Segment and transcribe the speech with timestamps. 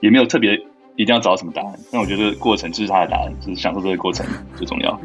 [0.00, 0.54] 也没有特别
[0.96, 1.72] 一定要找到什么答案。
[1.90, 4.26] 但我觉得过程就是他的答案，就是享受这个过程
[4.56, 5.00] 最重要。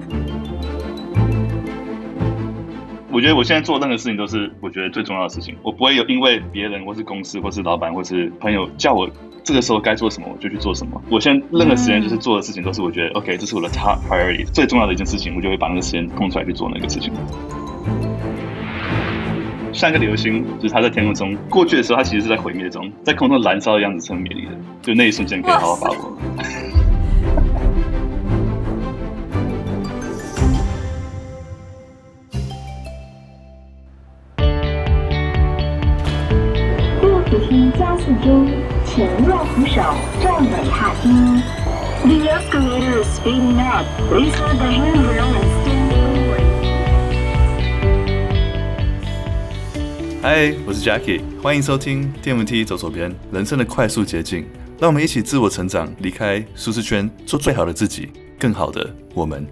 [3.14, 5.54] 我觉得我现在做任何事情都是我觉得最重要的事情。
[5.64, 9.09] 我不会有因为别人或是公司或是老板或是朋友叫我
[9.44, 11.02] 这个时候该做什么，我就去做什么。
[11.10, 17.12] 我现在任何时间就是做的事情都是我觉得 OK，这是我的 top priority 最重要的一件事情，我就会把那个时间空出来去做那个事情。
[19.74, 24.52] 像一个流星，就是它在天空中过去的时候，它其实是在毁灭中，在空中燃烧的样子是很美丽的，
[24.82, 26.18] 就那一瞬间可以好好把握。
[37.78, 38.48] 加速中，
[38.86, 39.81] 请握扶手，
[40.22, 41.09] 站稳踏梯。
[42.03, 43.86] The escalator is speeding up.
[44.09, 45.70] Please hold the handrail and
[50.23, 54.45] 嗨，我是 Jackie，欢迎收听 TMT 走左边，人生的快速捷径。
[54.80, 59.47] 让我们一起自我成长，离开舒适圈，做最好的自己，更好的我们。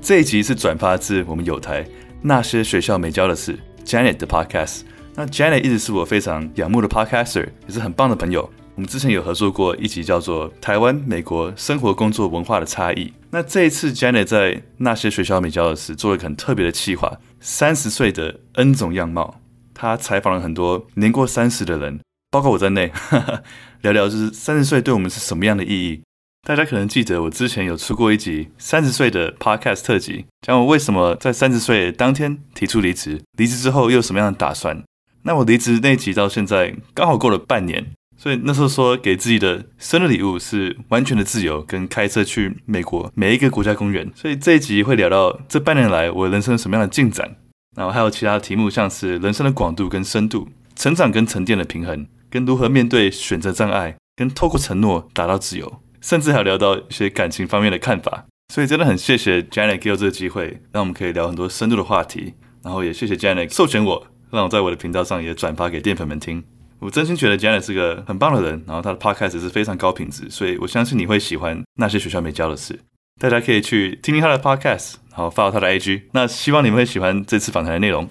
[0.00, 1.86] 这一集是转发自我们友台
[2.22, 4.80] 那些学校没教的事 Janet 的 Podcast。
[5.14, 8.48] 那 Janet 一直是我非常仰慕的 Podcaster，也是很棒的朋友。
[8.76, 13.04] 我们之前有合作过一集叫做《台湾美国生活工作文化的差异》。
[13.30, 19.38] 那这一次 Janet 在那些学校没教的事，做了一个很特别的企划，三十岁的 N 种样貌。
[19.78, 22.00] 他采访了很多年过三十的人，
[22.32, 22.92] 包括我在内，
[23.82, 26.02] 聊聊就是三十岁对我们是什么样的意义。
[26.46, 34.82] 大家可能记得我之前有出过一集三十岁的 Podcast 特辑，讲我为什么在三十岁当天提出离职，离职之后又什么样的打算。
[35.22, 44.10] 那我离职那集到现在刚好过了半年，所以那时候说给自己的生日礼物是完全的自由，跟开车去美国每一个国家公园。
[44.14, 47.36] 所以这一集会聊到这半年来我人生什么样的进展，
[47.78, 58.24] 然后还有其他的题目，像是人生的广度跟深度、成长跟沉淀的平衡，跟如何面对选择障碍，跟透过承诺达到自由，甚至还聊到一些感情方面的看法。
[58.52, 62.34] 所以真的很谢谢 Janet 给我这个机会，让我们可以聊很多深度的话题。
[62.64, 64.08] 然后也谢谢 Janet 授权我。
[64.30, 66.42] 让我在我的频道上也转发给淀粉们听。
[66.80, 72.78] 我真心觉得 Janet 是个很棒的人，然后他的 Podcast 是非常高品质，所以我相信你会喜欢那些学校没教的事。
[73.18, 76.02] 大家可以去听听他的 Podcast，然后 follow 他的 IG。
[76.12, 78.08] 那希望你们会喜欢这次访谈的内容。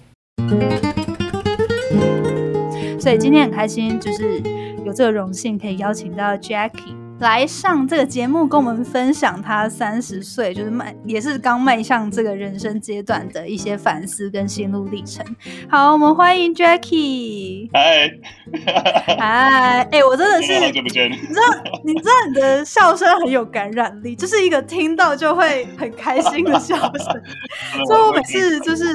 [3.00, 4.42] 所以今天很开心，就是
[4.86, 6.97] 有这个荣幸可以邀请到 Jackie。
[7.20, 15.26] 来上这个节目，跟我们分享他三十岁，就是迈也是刚迈向这个人生阶段的一些反思跟心路历程。
[15.68, 17.70] 好，我们欢迎 Jackie。
[17.74, 18.12] 嗨，
[19.18, 21.12] 嗨，哎，我真的是，好久不见。
[21.12, 21.42] 你知道，
[21.84, 27.22] 你知道你的笑声很有感染力，就是一个听到就会很开心的笑声。
[27.88, 28.86] 所以我每次就是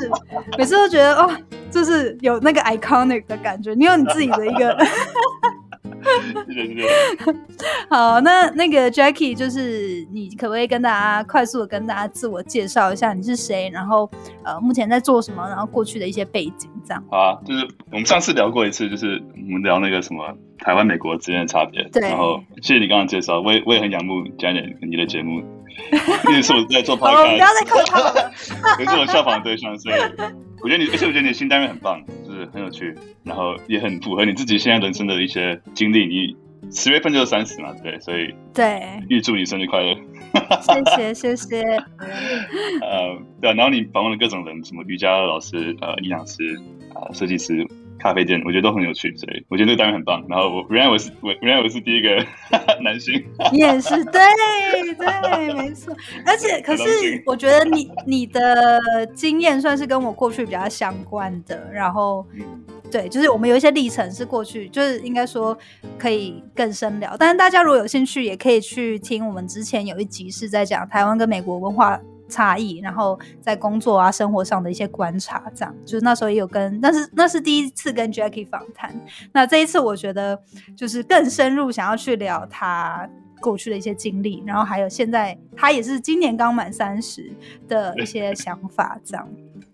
[0.56, 1.28] 每次都觉得哦，
[1.72, 3.75] 就是有那个 iconic 的感觉。
[3.75, 4.78] 你有你自己的一个。
[7.89, 13.71] 好，那那个 Jackie 就是你，可不可以跟大家快速的跟大家自我介绍一下你是谁？
[13.73, 14.11] 然后
[14.45, 15.47] 呃，目前在做什么？
[15.49, 17.03] 然后过去的一些背景，这样。
[17.11, 21.83] 好啊，就是我们上次聊过一次，就是我们聊那个什么台湾美国之间的差别。
[21.93, 22.09] 对。
[22.09, 25.41] 然后谢谢你刚刚介绍，我也我也很仰慕 Janet 你的节目，
[26.29, 27.33] 因为是我在做 Podcast。
[27.33, 28.33] 不要再客套了。
[28.79, 29.95] 也是我效仿的对象，所以
[30.62, 32.03] 我觉得你，而且我觉得你的新单位很棒。
[32.25, 36.06] 就是很有趣，然后也很符合你自己现在人生的一些经历。
[36.06, 36.37] 你
[36.71, 39.95] 十月份就是三十嘛，对，所以对，预祝你生日快乐。
[40.62, 41.62] 谢谢谢谢。
[42.81, 46.56] 呃，对啊，然后你访问了各种人，什么瑜伽老师、呃，营养师、
[46.95, 47.67] 啊、呃，设计师。
[48.03, 50.25] 咖啡店，我觉得都很有趣，所以我觉得这个单元很棒。
[50.29, 52.09] 然后我原来我是我原来我是第一个
[52.83, 54.21] 男性，你也是对
[54.99, 55.95] 对， 没错。
[56.27, 56.83] 而且可是
[57.25, 61.71] 我觉得你你的经验算是跟我过去比较相关的。
[61.73, 62.27] 然后
[62.91, 65.57] 对，就是我们有一些历程是过去，就是应该说
[65.97, 67.17] 可以更深聊。
[67.17, 71.99] 但是大家如果有兴趣，也可以去听我们之前有一集是在讲台湾跟美国文化
[72.32, 78.98] 差异，然后在工作啊、生活上的一些观察，这样就是那时候也有跟，但是那是第一次跟 Jackie 访谈。
[79.32, 80.41] 那这一次我觉得
[80.75, 83.07] 就是更深入，想要去聊他
[83.41, 87.30] 过去的一些经历，然后还有现在他也是今年刚满三十
[87.68, 89.28] 的一些想法，这样。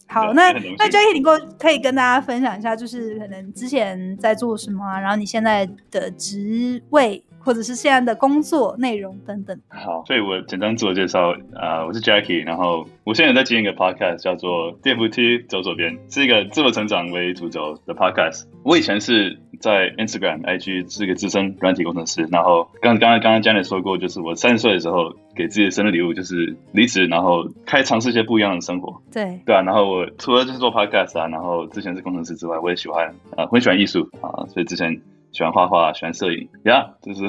[0.08, 7.22] 好，那那 Jackie 你过可以跟大家分享一下，就是可能之前在做什么啊，然后你现在的职位。
[7.48, 9.58] 或者是现在的工作内容等等。
[9.68, 18.44] 好，所以我简单自我介绍啊、呃，我是 Jackie，然后我现在在经营一个 podcast，叫做 TFT 走左边，是一个自我成长为主轴的 podcast。
[18.64, 28.94] 我以前是在 Instagram、IG 是一个资深软体工程师，然后刚刚刚刚 Janet 说过，就是我三十岁的时候给自己的生日礼物就是离职，然后开尝试一些不一样的生活。
[29.10, 33.08] 对对啊，然后我除了就是做 podcast 啊，然后之前是工程师之外，我也喜欢
[33.38, 35.00] 啊，很喜欢艺术啊，所以之前。
[35.32, 37.22] 喜欢画画，喜欢摄影，呀、yeah，就是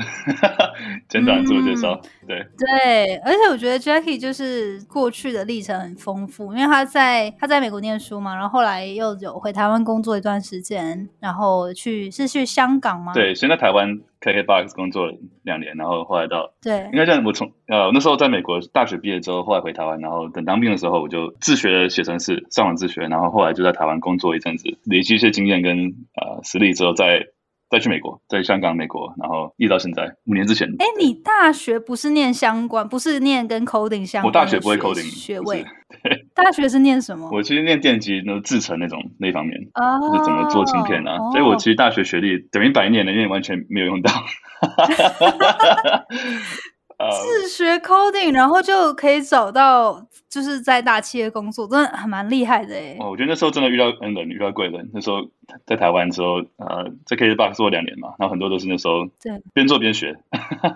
[1.10, 2.00] 简短自我介绍。
[2.24, 13.14] 嗯、对对，而且我觉得 Jackie 就是过去的历程很丰富，因为他在他在美国念书嘛，然后后来又有回台湾工作一段时间，然后去是去香港吗？
[13.14, 15.14] 对，先在台湾 KKBOX 工作了
[15.44, 17.24] 两年，然后后来到对，应该这样。
[17.24, 25.78] 我从呃那时候在美国大学毕业之后，后来回台湾，然后等当兵的时候，我就自学了写程式，上网自学，然后后来就在台湾工作一阵子，累积一些经验跟
[26.16, 27.28] 呃实力之后再。
[27.70, 30.68] 再去美国，在香港、美国，然后一直到现在五年之前。
[30.80, 34.28] 哎，你大学不是念相关，不是念跟 coding 相关？
[34.28, 35.64] 我大学不会 coding 学位。
[36.04, 37.30] 对，大学是念什么？
[37.32, 41.18] 我其实念电机，那制成那种那方面，哦、就是怎么做芯片啊。
[41.18, 44.12] 哦、所以我其实大学学历等于白念了，因为完全没有用到。
[47.00, 52.98] 自学 coding，然后就可以找到，就是在大企业工作，真的还蛮厉害的哎。
[53.00, 54.90] 哦，我觉得那时候真的遇到恩人，遇到贵人。
[54.94, 55.22] 那时候
[55.66, 60.20] 在台湾的时候，呃，在 KKBOX 做两年嘛，然后很多都是那时候对边做边学。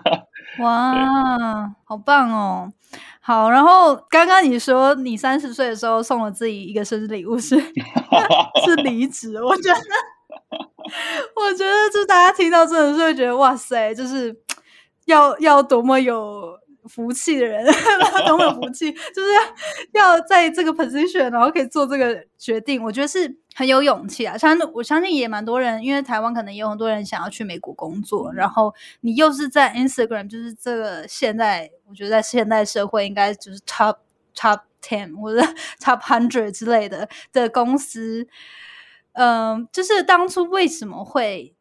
[0.60, 2.72] 哇，好棒哦！
[3.20, 7.60] 好，然后刚刚你说你三十岁的时候送了自己一个生日礼物是
[8.64, 9.78] 是离职，我觉得
[11.36, 14.34] 我觉得就大家听到真的是会觉得哇塞，就是。
[15.06, 16.58] 要要多么有
[16.88, 17.64] 福气的人，
[18.26, 19.28] 多么有福气，就是
[19.92, 24.36] 要在这个 position，然后可以做这个决定，我觉得是很有勇气啊。
[24.36, 33.96] 相我相信也蛮多人，因为台湾可能也有很多人想要去美国工作，然后你又是在 Instagram，就是这个现在，我觉得在现代社会应该就是 top
[34.36, 35.40] top ten 或者
[35.80, 38.26] top hundred 之类的的公司，
[39.12, 41.54] 嗯、就是当初为什么会？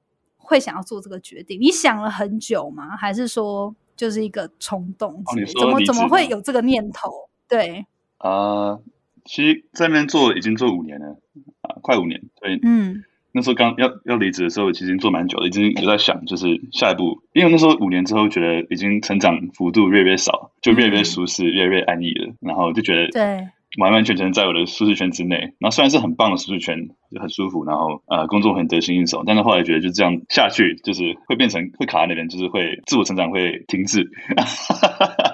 [0.43, 1.59] 会想要做这个决定？
[1.59, 2.95] 你想了很久吗？
[2.97, 5.13] 还是说就是一个冲动？
[5.13, 7.09] 哦、你说怎么怎么会有这个念头？
[7.47, 7.85] 对
[8.17, 8.81] 啊、呃，
[9.25, 11.17] 其实在那边做已经做五年了
[11.61, 12.21] 啊，快五年。
[12.41, 17.21] 对，嗯，那时候刚要要离职的时候，其实已经做蛮久了，已经有在想，就是下一步。
[17.33, 22.33] 因为那时候五年之后，觉得已经成长幅度越来越少，就越来越舒适，嗯、越来越安逸了。
[22.41, 23.47] 然后就觉得对。
[23.79, 35.33] 完完全全在我的舒适圈之内，然后虽然是很棒的舒适圈，就很舒服，然后呃工作很得心应手，但是后来觉得就这样下去，就是会变成会卡在那边，就是会自我成长会停滞，哈哈哈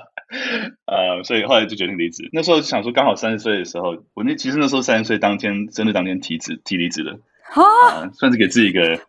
[0.86, 2.30] 呃，所以后来就决定离职。
[2.32, 7.20] 那时候想说刚好三十岁的时候，我那其实那时候三十岁当天生日当天提职提离职的，
[7.54, 9.00] 啊、呃，算是给自己一个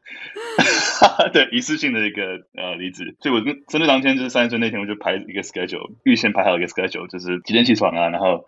[1.33, 2.23] 对一次性的一个
[2.57, 3.17] 呃离职。
[3.21, 8.45] 所以我生日当天就是三十岁那天，我就排一个 schedule，预先排好一个 schedule，就是几点起床啊，然后。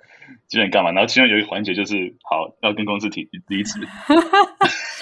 [0.49, 0.93] 几点干嘛？
[0.93, 3.81] 然后其中有一个环节就是，好要跟公司提离职。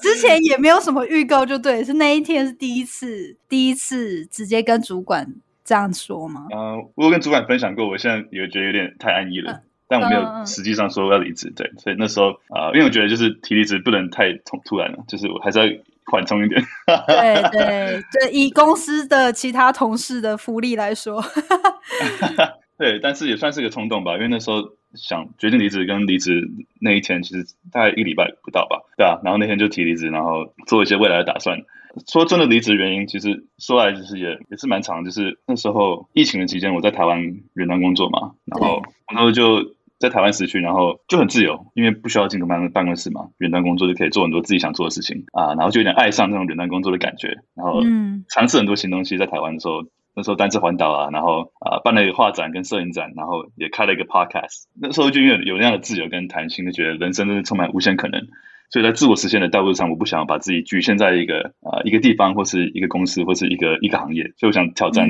[0.00, 5.32] 之之前也没有什么预告，就对，是那一天是第一次，第一次直接跟主管
[5.64, 6.46] 这样说吗？
[6.50, 11.52] 嗯、呃，我有跟主管分享过，我现在也觉得有点太安逸了，嗯、但我没有实际上说要离职。
[11.54, 15.64] 对，所以那时候啊、呃，因为我觉得就是提离职不能太突突然了，就是我还是要
[16.04, 16.62] 缓冲一点。
[17.06, 21.22] 对对对，以公司的其他同事的福利来说。
[22.78, 24.62] 对，但是也算是个冲动吧，因为那时候
[24.94, 26.46] 想决定离职跟离职
[26.78, 27.42] 那一天，其实
[27.72, 31.58] 大概一个礼拜不到吧，对啊，然后那天就提离职，然后做一些未来的打算。
[32.06, 37.18] 说真的，离职原因其实说来就是也也是蛮长，就是那时候疫情的期间，我在台湾
[37.54, 47.82] 远端工作嘛，然后然后就在台湾时区，然后就很自由，因为不需要进办办公室嘛，远端工作就可以做很多自己想做的事情啊，然后就有点爱上这种远端工作的感觉，然后
[48.28, 49.84] 尝试很多新东西，在台湾的时候。
[50.18, 54.64] 那时候单车环岛啊，然后啊、呃、办了一个画展跟摄影展，然后也开了一个 podcast。
[54.80, 58.22] 那时候就因为有那样的自由跟弹性，就觉得人生真的充满无限可能。
[58.70, 64.32] 所以在自我实现的道路上，我不想把自己局限在一个啊、呃、一个地方，或是一个公司，或是一个一个行业。
[64.38, 65.06] 所以我想挑战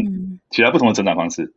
[0.51, 1.45] 其他不同的成长方式。
[1.45, 1.53] 嗯、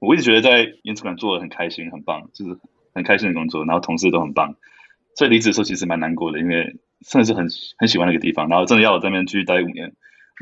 [0.00, 2.58] 我一直觉得在演出馆做的很开心，很棒，就是
[2.94, 4.56] 很开心的工作，然后同事都很棒。
[5.14, 6.76] 所以离职的时候其实蛮难过的，因为
[7.06, 7.46] 真的是很
[7.78, 9.92] 很喜欢那个地方，然后真的要我在那边继续待五年。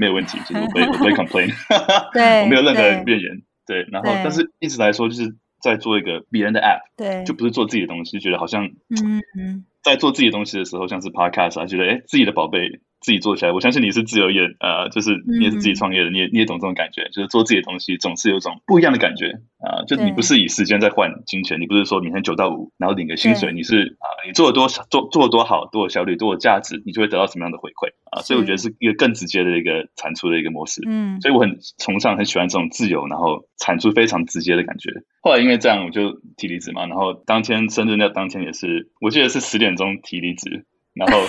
[0.01, 1.51] 没有问题，就是我不会，我不会 complain，
[2.15, 12.81] 对，我没有任何怨言，对，然后，但是一直来说，就是在做一个别人的 app，对，就不是做自己的东西，觉得好像，嗯嗯，在做自己的东西的时候，像是 podcast 啊，觉得哎，自己的宝贝。
[13.01, 19.85] 自己做起来，我相信你是自由业，呃，就是你也是自己创业的，嗯、你也你也懂这种感觉，就是做自己的东西总是有种不一样的感觉啊、呃。
[19.87, 28.19] 就你不是以时间在换金钱，你不是说每天九到五，然后领个薪水，你是啊、呃，你做的多少做做的多好，多有效率，多有价值，你就会得到什么样的回馈啊。
[28.19, 30.83] 呃、所以我觉得是一个更直接的一个产出的一个模式。
[30.89, 34.91] 嗯，所以我很崇尚、很喜欢这种自由，然后产出非常直接的感觉。
[35.23, 40.65] 后来因为这样，我就提离职嘛，然后当天生日那当天也是，我记得是十点钟提离职，
[40.95, 41.21] 然后。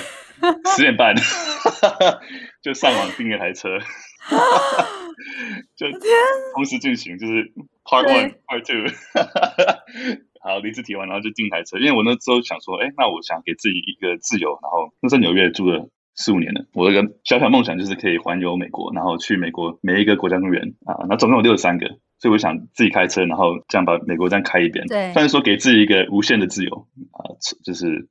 [0.76, 1.16] 十点半，
[2.62, 3.80] 就上网订一台车，
[5.76, 5.88] 就
[6.56, 7.52] 同时进行，就是
[7.84, 8.92] part one 对 part two，
[10.42, 16.66] 好，离职提完，然后就订台车，因为我那时候想说，哎，那我想给自己一个自由，然后那在纽约住了四五年了。
[16.74, 21.88] 我有个小小梦想就是可以环游美国，然后去美国每一个国家公园啊，那总共有六十三个，
[22.20, 28.08] 所以我想自己开车，然后这样把美国这样开一遍，对，算是说给自己一个无限的自由啊，就是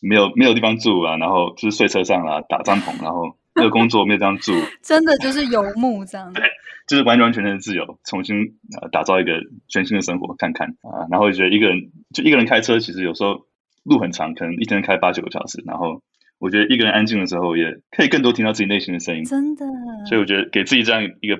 [0.00, 4.52] 没有没有地方住啊，然后就是睡车上啦，打帐篷，然后没有工作，没有地方住，
[4.82, 6.32] 真的就是游牧这样。
[6.32, 6.44] 对。
[6.88, 8.36] 就是完完全全的自由，重新
[8.80, 9.34] 呃打造一个
[9.68, 13.46] 全新的生活，看看啊，然后觉得一个人就一个人开车，其实有时候
[13.84, 16.02] 路很长，可能一天开八九个小时，然后
[16.40, 19.64] 我觉得一个人安静的时候，也可以更多听到自己内心的声音，真的。
[20.08, 21.38] 所以我觉得给自己这样一个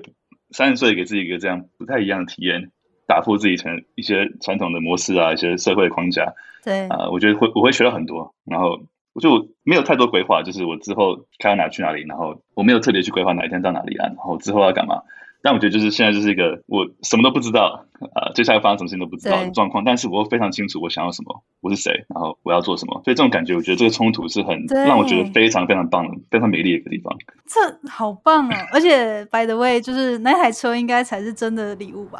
[0.51, 2.71] 三十岁，给自己一个这样不太一样的体验，
[3.11, 8.79] 打破自己成一些传统的模式啊，一些社会框架，对啊，我觉得会我会学到很多，然后
[9.11, 15.01] 我就没有太多规划，就是我之后开到哪去哪里，然后我没有特别去规划哪一天到哪里啊，然后之后要干嘛。
[15.41, 19.83] 但我觉得就是现在就是一个我什么都不知道啊、呃，接下来发生什么事情都不知道的状况。
[19.83, 23.01] 但是我非常清楚我想要什么，我是谁，然后我要做什么。
[23.03, 27.17] 所以这种感觉，我觉得这个冲突是很让我觉得非常非常棒的，非常美丽的一个地方。
[27.47, 28.55] 这好棒哦！
[28.71, 32.19] 而且 by the way，就是那台车应该才是真的礼物吧？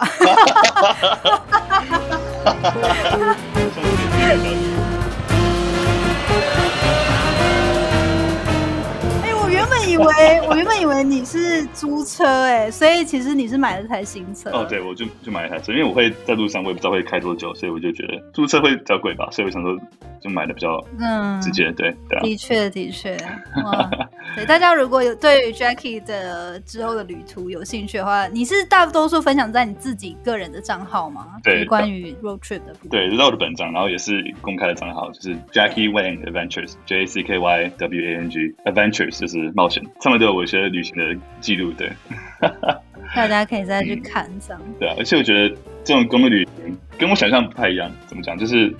[9.91, 10.05] 以为
[10.47, 14.65] 我原本以为你是租车哎、欸，所以其实你是买了台新车哦。
[14.67, 19.77] 对，我就就买了台车，因为我会在路上，我也不知道会开多久，所以我就觉得租车会比较贵吧，所以我想说
[20.21, 21.65] 就买的比较嗯直接。
[21.67, 23.17] 嗯、对对、啊，的确的确
[23.65, 23.89] 哇。
[24.35, 31.27] 对，大家如果有对于 Jackie 的之后的旅途有兴趣的话，你是大多数分享在你自己个人的账号吗？
[31.43, 32.73] 对，关于 road trip 的。
[32.89, 39.80] 对，绕的本账，然后也是公开的账号，就是 Jackie Wang Adventures，J A C K Y W A N G Adventures，就是冒险。
[39.99, 41.91] 上面都有我一些旅行的记录，对，
[43.15, 44.61] 大家可以再去看这样。
[44.79, 47.91] 对啊，而且我觉得这种公路旅行跟我想象不太一样。
[48.07, 48.37] 怎么讲？
[48.37, 48.73] 就是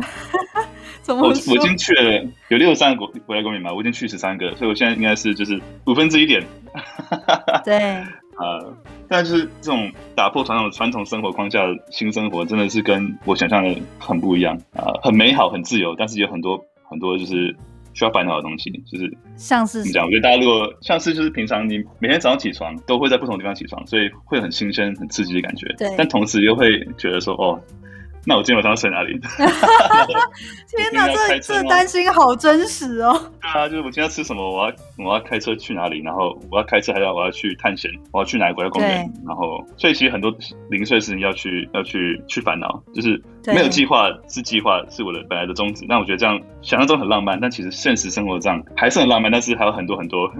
[1.01, 6.43] 怎么我我已经去了有六十三个国国家公园嘛，我已经去十三个，所以我现在应该是就是五分之一点。
[7.65, 8.05] 对啊、
[8.39, 8.77] 呃，
[9.07, 17.55] 但是这种打破传统传统生活框架的新生活，真的是跟我想象的很不一样啊、呃，很美好，很自由，但是有很多很多就是。
[17.93, 25.67] 需要烦恼的东西，就是像是你讲，我觉得大家如果像是就是平常你每天早上起床都会在不同的地方起床，所以会很新鲜、很刺激的感觉。
[25.77, 27.59] 对，但同时又会觉得说，哦。
[28.23, 29.17] 那我今天晚上要睡哪里？
[30.69, 33.19] 天哪，这这担心好真实哦。
[33.41, 40.31] 对啊，就是我今天要吃什么，我要我要开车去哪里，然后我要开车还要我要去探险，我要去哪个国家公园，然后所以其实很多
[40.69, 45.85] 零碎的事情要去要去去烦恼，就是没有计划是计划是我的本来的宗旨。
[45.87, 50.31] 但我觉得这样想象中很浪漫，但其实现实生活上还是很浪漫，但是还有很多很多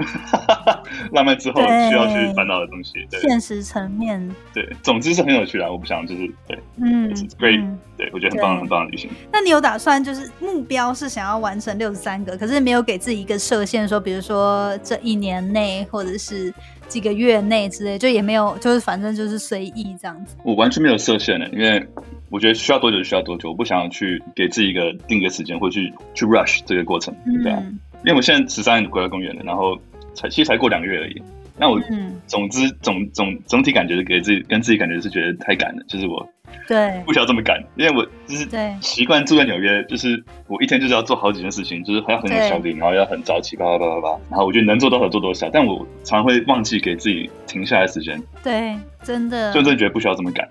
[1.12, 2.94] 浪漫之后需要去烦恼的东西。
[3.10, 5.72] 对，现实层面，对，总之是很有趣的。
[5.72, 7.66] 我不想就是对，嗯，great。
[7.98, 9.10] 对，我觉得很棒，很棒的旅行。
[9.32, 16.52] 那你有打算就是目标是想要完成六十三个，可是没有给自己一个设限，说比如说这一年内或者是
[16.92, 20.36] 几个月内之类，就也没有，就是反正就是随意这样子。
[20.44, 21.82] 我完全没有设限的，因为
[22.30, 27.64] 我觉得需要多久就需要多久，我不想去给自己一个定一个时间，或去去 rush 这个过程，嗯、对啊。
[28.04, 29.80] 因为我现在十三个国家公园了，然后
[30.14, 31.22] 才其实才过两个月而已。
[31.58, 31.80] 那我
[32.28, 36.28] 总之总总总体感觉是给自己跟自己感觉是觉得太赶了，就是我。
[36.68, 38.48] 对，不需要这么赶，因为我就是
[38.82, 48.22] 习惯住在纽约，就是我一天就是要做好几件事情，就是还要很有效率，然后要很早起，叭叭叭叭叭，然后我觉得能做多少做多少，但我常会忘记给自己停下来时间。
[48.44, 50.48] 对，真的，就真的觉得不需要这么赶。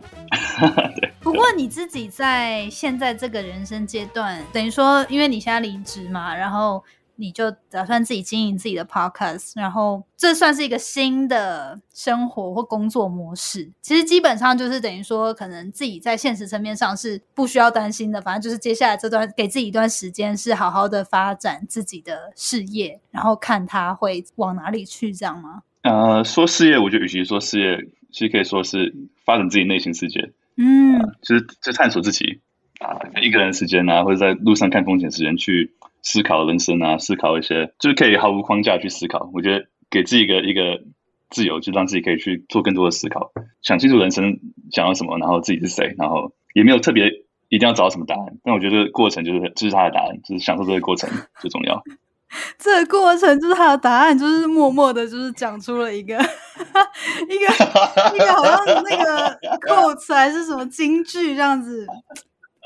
[1.01, 1.11] 对。
[1.21, 6.83] 不过你自己在现在这个人生阶段，等于说，因为你现在离职嘛，然后。
[7.21, 13.71] 你就打算自己经营自己的 podcast，然后这算是一个新的生活或工作模式。
[13.83, 18.23] 其实基本上就是等于说，可能自己在现实层面上是不需要担心的。
[18.23, 25.63] 反正就是接下来这段给自己一段时间，是好好的发展自己的事业，然后看他会往哪里去，这样吗？
[25.83, 27.77] 呃，说事业，我觉得与其说事业，
[28.11, 28.95] 其实可以说是
[29.27, 30.33] 发展自己内心世界。
[30.57, 32.41] 嗯，呃、就是就探索自己
[32.79, 35.75] 啊、呃，一个人时间啊，或者在路上看风景时间去。
[36.03, 39.31] 思考人生啊，思考一些，就是可以毫无框架去思考。
[39.33, 40.81] 我觉得给自己一个一个
[41.31, 44.39] 自由，就让自己可以去做更多的思考，想清楚人生
[44.73, 47.11] 想要什么，然后自己是谁，然后也没有特别
[47.49, 48.39] 一定要找到什么答案。
[48.43, 51.09] 但我觉得过程就是就是他的答案，就是享受这个过程
[51.41, 51.83] 最重要。
[52.59, 56.15] 这个过程就是他的答案，就是默默的，就是讲出了一个
[57.29, 61.85] 一个一个好像那个 quote 还是什么京剧这样子。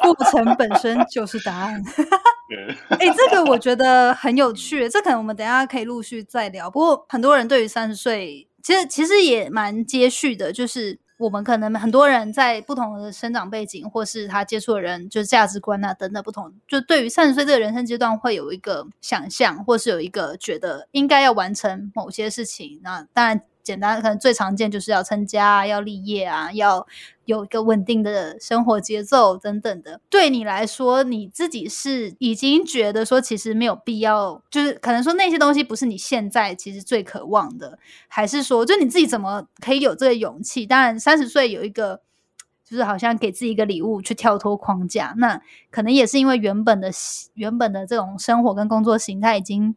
[0.03, 1.83] 过程本身就是答案。
[2.91, 6.71] 哎、欸，这个我觉得很有趣，这可能我们等一下可以陆续再聊。
[6.71, 22.81] 不过很多人对于三十岁，其实其实也蛮接续的，就是我们可能很多人在不同的生长背景，或是他接触的人，就是价值观啊等等不同，就对于三十岁这个人生阶段会有一个想象，或是有一个觉得应该要完成某些事情。
[22.83, 23.41] 那当然。
[23.65, 26.87] 简单，可能最常见就是要成家、要立业啊，要
[27.25, 30.01] 有一个稳定的生活节奏等等的。
[30.09, 37.79] 对你来说，你自己是已经觉得说，其实没有必要，就是可能说那些东西不是你现在其实最渴望的，
[38.09, 40.67] 还是说，就你自己怎么可以有这个勇气？
[40.67, 42.01] 当然，三十岁有一个，
[42.65, 45.41] 就是好像给自己一个礼物去跳脱框架，那
[45.71, 46.91] 可能也是因为原本的
[47.35, 49.77] 原本的这种生活跟工作形态已经。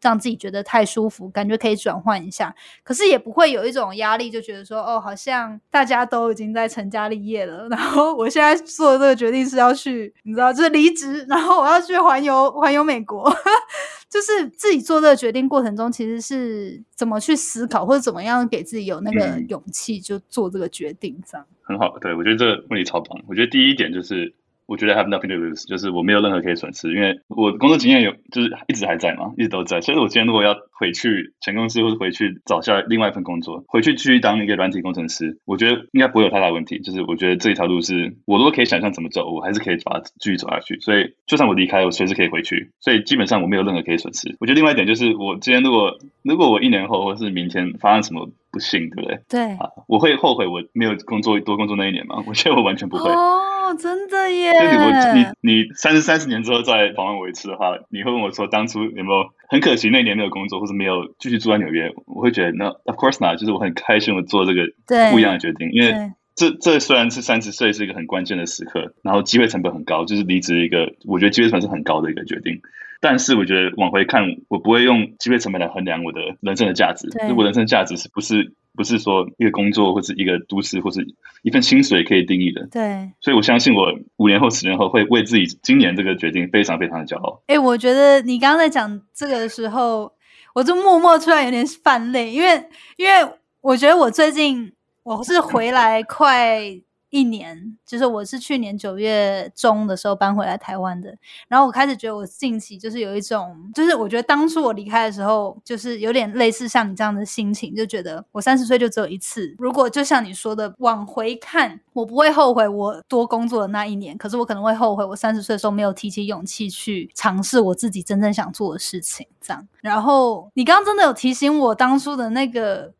[0.00, 13.32] 让自己觉得太舒服，感觉可以转换一下，可是也不会有一种压力，就觉得说哦，好像大家都已经在成家立业了， 然后我现在做的这个决定是要去，你知道，就是离职，然后我要去环游环游美国，
[14.08, 21.46] 就是自己做这个决定过程中，其实是怎么去思考，或者怎么样给自己有那个勇气，就做这个决定，这样。
[21.62, 23.20] 很好，对，我觉得这个问题超棒。
[23.26, 24.34] 我觉得第一点就是。
[24.68, 29.80] 我觉得 have nothing to lose，就是我没有任何可以损失，因为我工作经验有，就是一直还在嘛，一直都在。
[29.80, 36.78] 所以我今天如果要回去前公司，或者回去找下另外一份工作，回去继续当一个软体工程师，我觉得应该不会有太大问题。
[36.80, 40.78] 就是我觉得这一条路是我如果可以想象怎么走，我还是可以把它继续走下去。
[40.80, 42.70] 所以就算我离开，我随时可以回去。
[42.78, 44.36] 所以基本上我没有任何可以损失。
[44.38, 48.28] 我觉得另外一点就是，我今天如果如果我一年后或是明天发生什么。
[48.50, 49.20] 不幸，对不对？
[49.28, 52.22] 对啊，我会后悔我没有工作多工作那一年吗？
[52.26, 53.10] 我觉得我完全不会。
[53.10, 54.52] 哦，真的耶！
[54.52, 61.92] 就你我你你三十三十年之后再访问我一次的话，你会问我说当初有没有很可惜那一年没有工作，或者没有继续住在纽约？
[62.06, 64.62] 我会觉得那 of course not，就是我很开心我做这个
[65.10, 72.60] 不一样的决定，因为这这虽然是三十岁是一个很关键的时刻，然后机会成本很高，就是离职一个我觉得机会成本是很高的一个决定。
[73.00, 77.08] 但是我觉得往回看，我不会用机会成本来衡量我的人生的价值。
[77.10, 81.06] 对，我人生的价值是不是不是说一个工作或是一个都市或是
[81.42, 82.66] 一份薪水可以定义的？
[82.72, 87.40] 对，所以我相信我五年后、十年后会为自己今年这个决定非常非常的骄傲。
[87.46, 90.12] 哎、欸，我觉得你刚刚在讲这个的时候，
[90.54, 92.64] 我就默默突然有点泛泪，因为
[92.96, 94.72] 因为我觉得我最近
[95.04, 96.80] 我是回来快。
[97.10, 101.16] 一年，就是我是去年九月中的时候搬回来台湾的，
[101.48, 119.66] 然后我开始觉得我近期就是有一种，就是我觉得当初我离开的时候，就是有点类似像你这样的心情，就觉得我三十岁就只有一次，如果就像你说的往回看，我不会后悔我多工作的那一年，可是我可能会后悔我三十岁的时候没有提起勇气去尝试我自己真正想做的事情，这样。
[119.80, 122.92] 然后你刚刚真的有提醒我当初的那个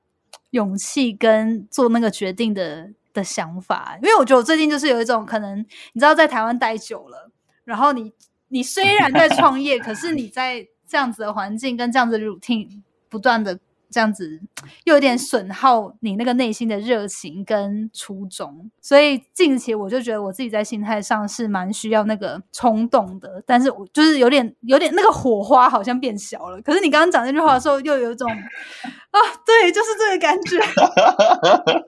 [0.51, 2.90] 勇气跟做那个决定的。
[3.12, 5.59] 的想法，因为我觉得我最近就是有一种可能，
[5.92, 7.31] 你知道，在台湾待久了，
[7.64, 8.12] 然后你
[8.49, 13.59] 你虽然在创业，可是你在这样子的环境跟这样子的 routine 不断的
[13.90, 14.40] 这样子，
[14.85, 18.71] 又有点损耗你那个内心的热情跟初衷。
[18.81, 26.61] 所以近期我就觉得我自己在心态上是蛮需要那个冲动的，但是我就是有点有点那个火花好像变小了。
[26.62, 30.59] 可是你刚刚讲那句话的时候，又有一种啊，对，就是这个感觉。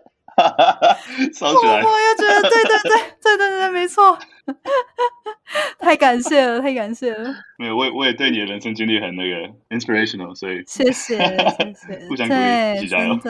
[0.49, 0.97] 哈哈哈，
[1.41, 2.91] 我我又觉得对对对
[3.23, 4.19] 对对对，没错，
[5.79, 7.35] 太感谢了，太感谢了。
[7.59, 9.37] 没有，我也我也对你的人生经历很那个
[9.71, 13.19] inspirational，所以谢谢谢谢， 互相鼓励，一起加油。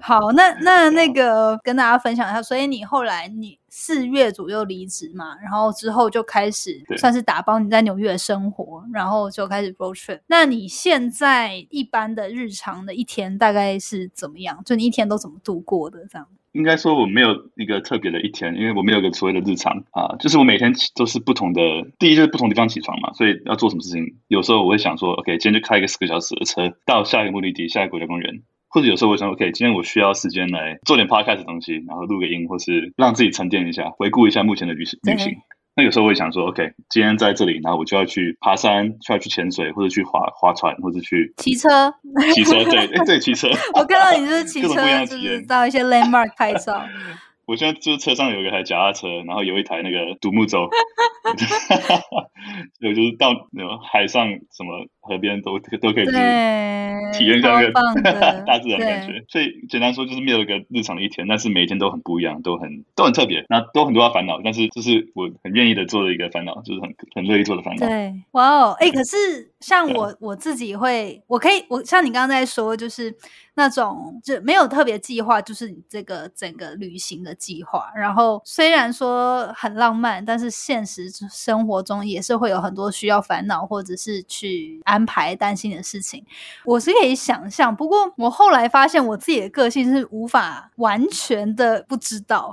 [0.00, 10.20] 好，那那那个跟大家分享一下，所以你后来你四月左右离职嘛，然后之后就开始算是打包你在纽约的生活，然后就开始 road trip。
[10.26, 14.62] 那你现在一般的日常的一天大概是怎么样？
[14.64, 16.06] 就你一天都怎么度过的？
[16.06, 16.26] 这样？
[16.52, 21.60] 应该说我没有一个特别的一天，因为我没有一个所谓的日常啊，就是我每天都是不同的。
[21.98, 28.42] 第一就是不同地方起床嘛，所以要做什么事情，有时候我会想说，OK，今天就开一个四个小时的车到下一个目的地，下一个国家公园。
[28.68, 35.34] 或者有时候我想，OK，今天我需要时间来做点 podcast 的东西，然后录个音，或是让自己沉淀一下，回顾一下目前的旅行旅行。
[35.78, 41.92] 那有时候我会想说，OK，今天在这里，然后我就要去爬山，就要去潜水，或者去划划船，或者去骑车。
[42.34, 43.48] 骑车， 对，对，骑车。
[43.74, 44.74] 我看到你是骑车，
[45.06, 46.82] 就是到一些 landmark 拍照。
[47.46, 50.68] 我现在就是车上有一台脚踏车，然后有一台那个独木舟，
[52.80, 54.86] 有就是到那种海上什么。
[55.06, 56.12] 河边都都可以去
[57.12, 57.72] 体验一下那个
[58.44, 67.86] 大自然的感觉，所以简单说就是没有一个日常的一天，但是每一天都很不一样，都很都很特别，那都很多要烦恼，但是这是我很愿意的做的一个烦恼，就是很很乐意做的烦恼。
[67.86, 69.16] 对，哇哦，哎，可是
[69.60, 73.14] 像我我自己会，我可以我像你刚刚在说，就是
[73.54, 77.90] 那种就没有特别计划，就是你这个整个旅行的计划。
[77.96, 84.95] 然后虽然说很浪漫，但是现实生活中也是会有很多需要烦恼或者是去安。
[84.96, 86.24] 安排担心的事情，
[86.64, 87.74] 我是可以想象。
[87.76, 92.50] 不过我后来发现，我自己的个性是无法完全的不知道，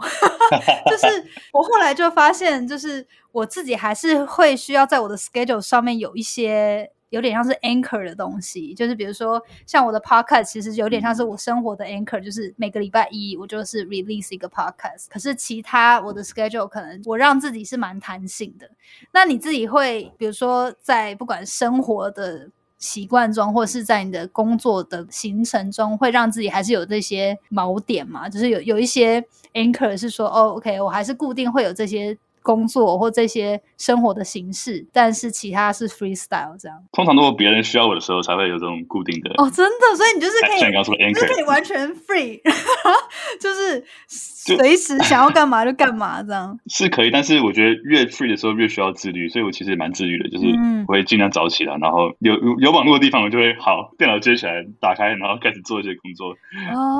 [0.91, 1.07] 就是
[1.53, 6.91] 我后来就发现，就是我自己还是会需要在我的 schedule 上面有一些。
[7.13, 15.05] 有点像是 anchor 的东西，就是比如说像我的 podcast，其实有点像是我生活的 anchor，就是每个礼拜一我就是 release 一个 podcast。
[15.09, 18.67] 可是其他我的 schedule 可能我让自己是蛮弹性的。
[19.11, 22.49] 那你自己会，比如说在不管生活的
[22.79, 28.27] 习惯中，或是在你的工作的行程中，会让自己还是有这些锚点嘛？
[28.27, 29.23] 就是有有一些
[29.53, 32.17] anchor 是说，哦，OK，我还是固定会有这些。
[32.43, 36.77] 工作或这些生活的形式，但是其他是 freestyle 这样。
[36.91, 39.31] 通常都是别人需要我的时候，才会有这种固定的。
[39.37, 40.95] 哦，真的，所以你就是可以，像你刚刚说
[41.33, 42.39] 可以完全 free，
[43.39, 46.59] 就是随时想要干嘛就干嘛这样。
[46.67, 50.45] 是可以，但是我觉得越 free 的时候越需要自律，所以我其实蛮自律的，就是
[50.87, 56.33] 我会尽量早起来，然后有有网络的地方，我就会好电脑接起来，打开，然后开始做一些工作，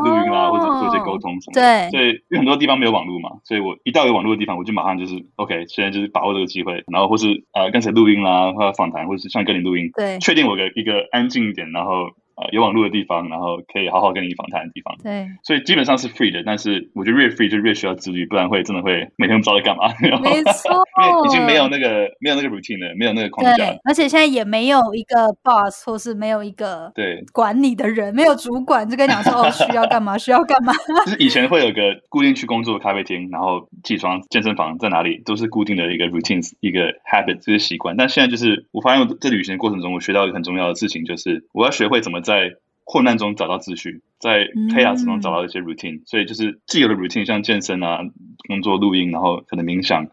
[0.06, 1.54] 录音啊，或者做一些沟通什么。
[1.54, 5.14] 对，所以因为很多地方没有网络嘛，所以我一到有网络的地方，我就马上就是。
[5.36, 12.12] OK，现在就是把握这个机会，然后或是呃刚才录音啦，或者访谈，或是像跟你录音，对，确定我的一个安静一点，然后。
[12.36, 14.96] 呃，有网络的地方，然后可以好好跟你访谈的地方。
[15.04, 19.94] 对，所以基本上是 free 的，但是我觉得越 free 就越需要自律，不然会真的会每天不知道在干嘛。
[20.22, 20.72] 没错，
[21.04, 23.76] 因为已经没有那个没有那个 routine 了，没有那个框架。
[23.84, 30.74] 而且现在也没有一个 boss 或是没有一个对管你的人，没有主管就跟你讲说哦，需要干嘛，需要干嘛。
[31.06, 37.96] 就是以前会有个固定去工作的咖啡厅，然后起床健身房在哪里都是固定的一个 routine 一个 habit 这个习惯。
[37.96, 42.56] 但现在就是我发现我在旅行的过程中，我学到一个很重要的事情，就是我要学会怎么在。
[42.86, 48.02] 困难中找到秩序，在 chaos 中找到一些 routine，嗯，所以就是既有的 routine，像健身啊、
[48.50, 50.08] 工作、录音，然后可能冥想。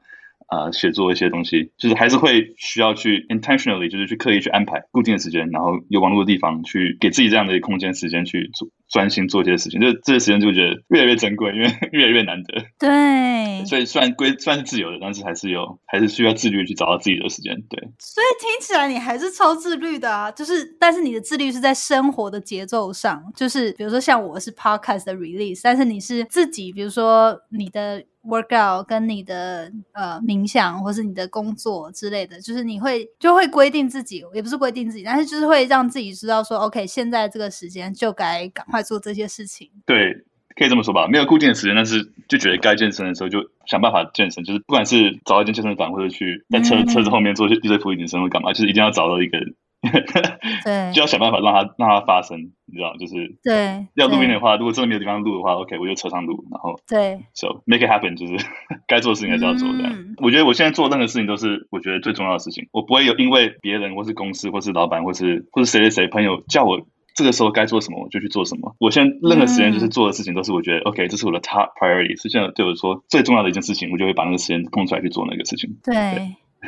[0.50, 9.80] 啊，写作一些东西，就是还是会需要去 intentionally，就是去刻意去安排固定的时间，然后有网络的地方去给自己这样的空间时间去做专心做这些事情。
[9.80, 12.64] 就这些时间就觉得越来越珍贵，因为 越来越难得。
[12.80, 17.54] 对， 所以虽然归算是自由的，但是还是有还是需要自律去找到自己的时间。
[17.70, 28.02] 对，所以听起来你还是超自律的啊，就是但是你的自律是在生活的节奏上，就是比如说像我是 podcast 的 release，但是你是自己，比如说你的。
[28.22, 39.70] Workout 跟你的呃冥想，或是你的工作之类的，就是你会就会规定自己，也不是规定自己，但是就是会让自己知道说，OK，现在这个时间就该赶快做这些事情。
[39.86, 40.12] 对，
[40.54, 49.38] 可以这么说吧，没有固定的时间，但是就觉得该健身的时候就想办法健身，就是不管是找一间健身房，或者去在车、嗯、车子后面做一些伏地挺身或干嘛，就是一定要找到一个。
[50.64, 53.86] 对，就要想办法让它让它发生，你知道，就是对。
[53.94, 58.44] 要录音的话，如果真的没有地方录的话，OK，我就车上录，然后对，So make it happen，就是
[58.86, 59.84] 该做的事情还是要做的。
[59.84, 60.14] 嗯。
[60.18, 66.80] 我觉得我现在做任何事情都是我觉得最重要的事情，我不会有因为别人或是公司或是老板或是或是谁谁谁朋友叫我
[67.14, 68.76] 这个时候该做什么，我就去做什么。
[68.78, 75.76] 我现在任何时间就是做的事情都是我觉得、嗯、OK，这是我的 top priority，是现在对我说最重要的一件事情，我就会把那个时间空出来去做那个事情。
[75.82, 75.94] 对，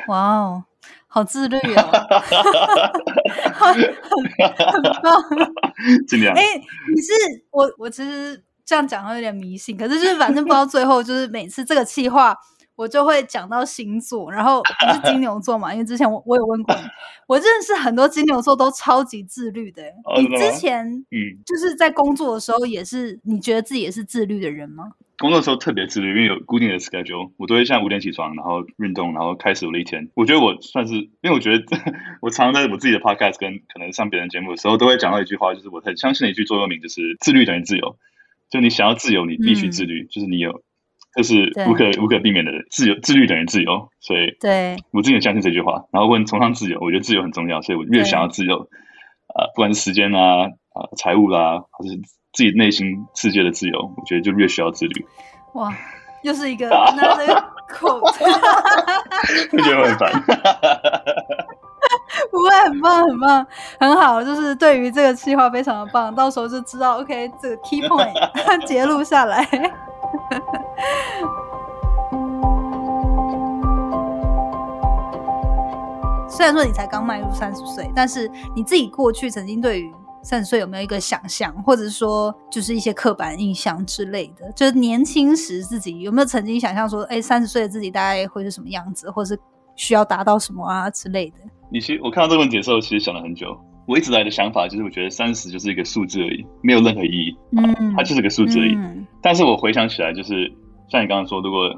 [0.09, 0.65] 哇哦。
[1.07, 1.83] 好自律哦，
[3.53, 5.23] 很很棒，
[6.09, 6.35] 尽量。
[6.35, 7.13] 哎、欸，你是
[7.51, 12.35] 我，我其实这样讲会有点迷信，可是就是反正不到最后，就是每次这个气话，
[12.77, 15.71] 我就会讲到星座，然后你是金牛座嘛？
[15.75, 16.81] 因为之前我我有问过你，
[17.27, 19.83] 我认识很多金牛座都超级自律的。
[20.05, 24.93] 哦、你之前嗯，就是在工作的时候也是，你觉得自己也是自律的人吗？
[25.19, 30.11] 工作的时候特别自律，因为有固定的 schedule，我都会像五点起床，然后运动，然后开始我的一天。
[30.15, 31.65] 我觉得我算是，因为我觉得
[32.21, 37.97] 我常常在我自己的 podcast 跟可能上别人节目的时候，都会讲到一句话，就是我很相信的一句座右铭，就是自律等于自由。
[38.51, 40.63] 就你想要自由，你必须自律，嗯、就是你有，
[41.15, 42.99] 这、就是无可无可避免的自由。
[43.01, 45.85] 自律等于自由，所以对我自己也相信这句话。
[45.93, 48.69] 然后问崇尚自由，我觉得自由很重要，所以我越想要自由，
[49.29, 52.01] 啊、呃，不管是时间啊，啊、呃，财务啦，还是。
[52.33, 55.07] 自己内心世界的自由，我觉得就越需要自律。
[55.53, 55.71] 哇，
[56.23, 56.67] 又是一个
[56.97, 58.11] 拿着口 我
[59.59, 60.11] 觉得我很烦。
[62.31, 63.47] 不会，很棒，很棒，
[63.79, 64.23] 很好。
[64.25, 69.47] 就是对于这个计划非常的棒，到时候就知道 OK 这个 key point 截录下来。
[76.31, 79.93] 虽然说你才刚迈入三十岁，但是你自己过去曾经对于。
[80.23, 84.51] 三十岁有没有一个想象，或者说就是一些刻板印象之类的？
[84.53, 89.39] 就是年轻时自己有没有曾经想象说，哎，三十岁的自己大概会是什么样子，或是
[89.75, 91.37] 需要达到什么啊之类的？
[91.71, 93.59] 你其实我看到这个问题的时候，其实想了很久。
[93.85, 97.37] 我一直来的想法就是，我觉得三十就是一个数字而已，没有任何意义。
[97.57, 98.75] 嗯，它就是个数字而已。
[98.77, 99.05] 嗯。
[99.21, 100.51] 但是我回想起来，就是
[100.89, 101.69] 像你刚刚说，如果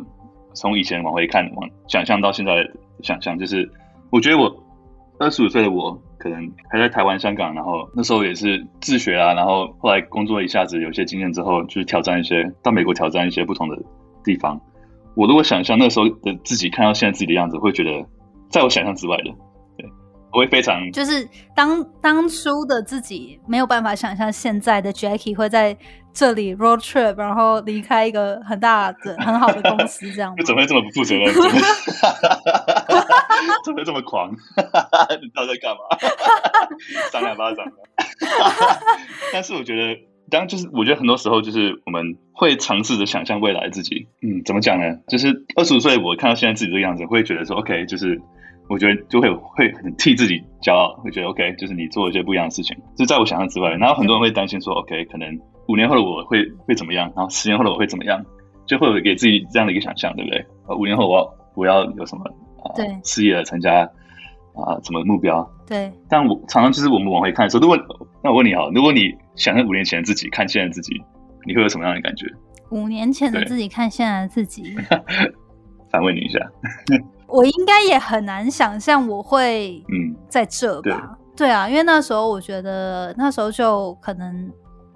[0.52, 2.52] 从以前往回看，往想象到现在
[3.02, 3.66] 想象，就是
[4.11, 4.54] 我觉得我
[5.18, 5.98] 二十五岁的我。
[6.24, 13.76] 可能还在台湾、香港，然后那时候也是自学啊，然后后来工作一下子有些经验之后，就是挑战一些到美国挑战一些不同的
[14.24, 14.58] 地方。
[15.14, 18.06] 我如果想象那时候的自己看到现在自己的样子，会觉得
[18.48, 19.24] 在我想象之外的。
[20.32, 25.76] 我会非常，就是当当初的自己没有办法想象现在的 Jackie 会在
[26.12, 30.42] 这里 road trip，然后离开一个很大的很好的公司，这样 子。
[30.42, 31.32] 怎么会这么不负责任？
[33.64, 34.30] 怎么这么狂？
[35.20, 35.83] 你知道在干嘛？
[37.12, 37.64] 扇两巴掌。
[39.33, 39.98] 但是我觉得，
[40.30, 44.07] 当就是我觉得很多时候就是我们会尝试着想象未来自己。
[44.22, 44.96] 嗯，怎么讲呢？
[45.09, 48.20] 就是二十五岁，我看到现在自己这个样子，会觉得说，OK，就是。
[48.66, 53.68] 我觉得就会会很替自己骄傲，会觉得 OK，就是你做一些不一样的事情，就在我想象之外。
[53.72, 58.24] 然后很多人会担心说，OK，可能五年后的我会会怎么样，然后十年后的我会怎么样，
[58.66, 60.42] 就会有给自己这样的一个想象，对不对？
[60.78, 62.24] 五年后我要我要有什么
[62.64, 62.72] 啊？
[62.74, 63.83] 对，事业成家
[64.55, 65.48] 啊，什么目标？
[65.66, 65.92] 对。
[66.09, 67.77] 但我常常就是我们往回看的时候，如果
[68.22, 71.03] 那我问你啊，如果你想象五年前的自己看现在的自己，
[71.46, 72.27] 你会有什么样的感觉？
[72.70, 74.74] 五年前的自己看现在的自己，
[75.90, 76.38] 反问你一下。
[77.29, 81.16] 我应该也很难想象我会嗯在这吧？
[81.16, 84.50] 嗯、对，对啊，因为那时候我觉得那时候就可能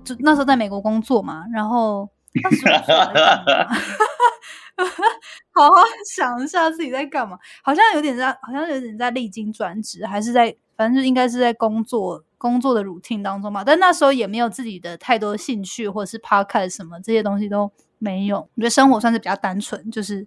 [0.05, 2.09] 就那时候在美国工作嘛，然后？
[5.53, 5.75] 好好
[6.15, 13.65] 想一下自己在干嘛，好像有点在，好像有点在历经转职，还是在反正就应该是在工作工作的 routine 当中嘛。
[13.65, 18.39] 但那时候也没有自己的太多兴趣，或者是 podcast 什么这些东西都没有。
[18.39, 20.27] 我觉得生活算是比较单纯，就是。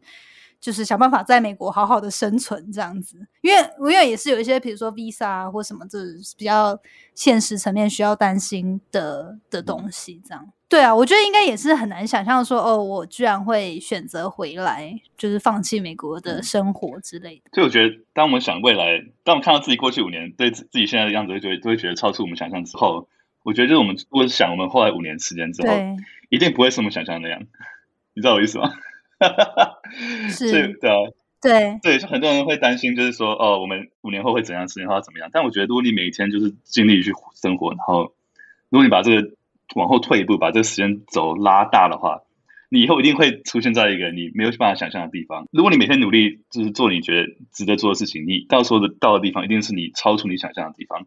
[0.61, 5.97] 就是想办法在美国好好的生存这样子，因为因为也是有一些，比如说 visa 啊或什么，这
[6.37, 6.79] 比较
[7.15, 10.53] 现实层面需要担心的的东西，这样。
[10.71, 17.49] 对啊，我觉得应该也是很难想象说，哦，我居然会选择回来，就是放弃美国的生活之类的。
[17.51, 23.09] 所以我觉得，当我们想未来，当我们看到自己过去五年对自己现在的样子，就会都会觉得超出我们想象之后，
[23.43, 25.73] 我觉得就是我们如果想我们后来五年时间之后，
[26.29, 27.45] 一定不会是我们想象的那样。
[28.13, 28.71] 你知道我意思吗？
[30.31, 30.95] 是，对啊，
[31.41, 35.29] 对对，就很多人会担心，就是说，哦，我们五年后会怎样，十年后怎么样？
[35.33, 38.13] 但我觉得，如果你每一天就是尽力去生活，然后，
[38.69, 39.31] 如果你把这个
[39.75, 42.21] 往后退一步，把这个时间轴拉大的话，
[42.69, 45.47] 你以后一定会出现在一个你没有办法想象的地方。
[45.51, 51.01] 如果你每天努力，就是做你觉得值得做的事情，你到时候的到的地方，一定是你超出你想象的地方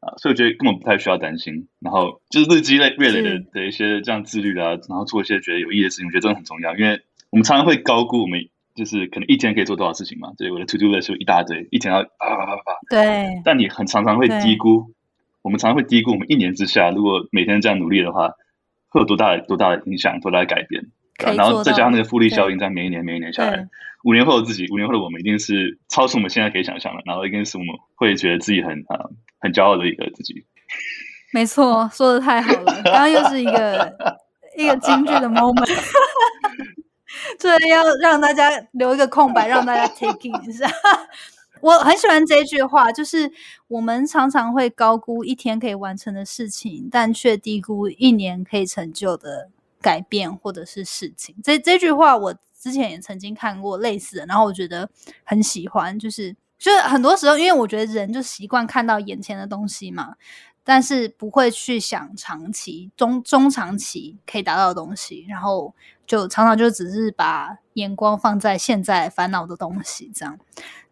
[0.00, 0.14] 啊！
[0.18, 1.68] 所以我觉得根本不太需要担心。
[1.80, 7.00] 然后就是日积累月累的的一些这样自律啊，然后做一些觉得有意义的事情，我觉得真的很重要，因为。
[7.32, 8.40] 我们常常会高估我们，
[8.74, 10.32] 就是可能一天可以做多少事情嘛？
[10.36, 12.62] 对，我的 to do list 就一大堆，一天要啪啪啪啪。
[12.90, 13.40] 对。
[13.44, 14.92] 但你很常常会低估，
[15.42, 18.30] 我们常常会低估我们一年之下，如果每天这样努力的话，
[18.88, 20.84] 会有多大的多大的影响，多大的改变。
[21.36, 23.68] 然后再加上那个复利效应，在每一年每一年下来，
[24.04, 29.04] 五年后的自己，五年后的我们一定是超出我们现在可以想象的，然后一定是我们会觉得自己很啊
[29.38, 30.46] 很骄傲的一个自己。
[31.32, 33.94] 没错，说的太好了，刚刚又是一个
[34.56, 35.68] 一个京剧的 moment。
[37.38, 40.66] 这要让大家留一个空白，让大家 take in 一下。
[41.60, 43.30] 我很喜欢这句话，就是
[43.68, 51.34] 我们常常会高估一天可以完成的事情，但却低估一年可以成就的改变或者是事情。
[51.42, 54.88] 这这句话我之前也曾经看过类似的，然后我觉得
[55.24, 55.98] 很喜欢。
[55.98, 60.16] 就是就是很多时候，因为我觉得人就习惯看到眼前的东西嘛，
[60.64, 65.74] 但是不会去想长期、中中长期可以达到的东西，然后。
[66.06, 70.36] 就常常就只是把眼光放在现在烦恼的东西，这样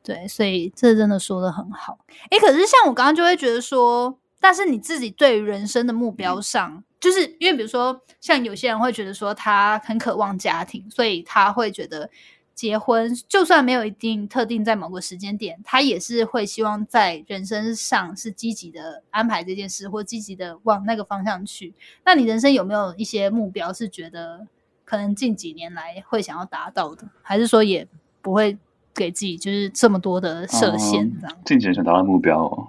[0.08, 1.98] 对，所以这真的说的很好。
[2.30, 12.08] 诶，可是像我刚刚就会觉得说，但是你自己对于人生的目标上，就是因为比如说，像有些人会觉得说他很渴望家庭，所以他会觉得
[12.54, 21.74] 结婚就算没有一定特定在某个时间点，他也是会希望在人生上是积极的安排这件事，或积极的往那个方向去。
[22.06, 24.46] 那你人生有没有一些目标是觉得？
[24.84, 27.86] 可能近几年来会想要达到的，还是说也
[28.22, 28.56] 不会
[28.98, 31.08] 给自己就是这么多的设限？
[31.20, 32.68] 这样、嗯、近几年想达到目标、哦，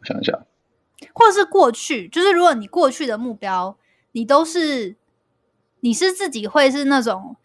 [0.00, 0.32] 我想一下，
[1.12, 3.76] 或者是过去，就是如果你过去的目标，
[4.10, 4.96] 你都是
[5.80, 7.36] 你是自己会是那种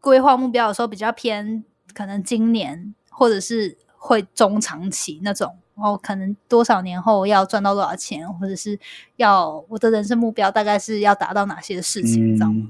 [0.00, 5.58] 规划目标的时候比较偏，可能今年或者是会中长期那种。
[5.76, 8.80] 然后可能多少年后要赚到多少钱，或者是
[9.16, 12.68] 要我的人生目标大概是要达到哪些事情，你知道吗？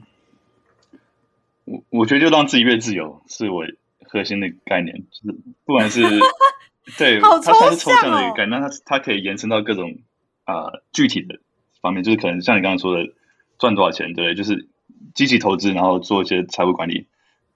[1.67, 3.63] 我我觉得就让自己越自由是我
[4.09, 6.03] 核心的概念，就是不管是
[6.99, 9.99] 对，它才是抽象的一个概念，那它它可以延伸到各种
[10.45, 11.41] 啊、呃、具体的
[11.81, 13.13] 方面，就是可能像你刚刚说的
[13.59, 14.69] 赚多少钱，对，就是
[15.15, 17.09] 积极投资，然后做一些财务管理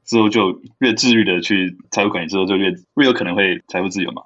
[0.04, 4.22] 之后，就越自律的去财务管理之后，就越越有可能会财务自由嘛。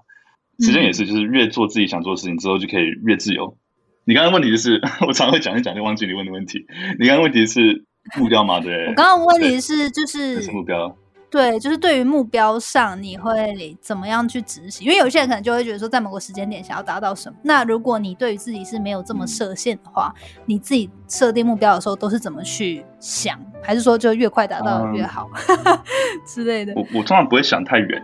[0.61, 3.59] 时间也是，就是越做自己想做的事情之后，就可以越自由。
[4.05, 6.65] 你刚刚问题就是， 我常会讲一讲就忘记你问的问题。
[6.99, 7.85] 你刚刚问题是
[8.17, 8.61] 目标嘛？
[8.61, 10.97] 对，我刚刚问题是就是目标。
[11.35, 14.87] 对，就是对于目标上，你会怎么样去执行？
[14.87, 17.37] 因为有些人可能就会觉得说，在某个时间点想要达到什么。
[17.42, 20.14] 那如果你对于自己是没有这么设限的话，
[20.47, 23.37] 你自己设定目标的时候都是怎么去想？
[23.61, 25.79] 还是说就越快达到越好、嗯、
[26.25, 26.73] 之类的？
[26.77, 28.01] 我我通常不会想太远，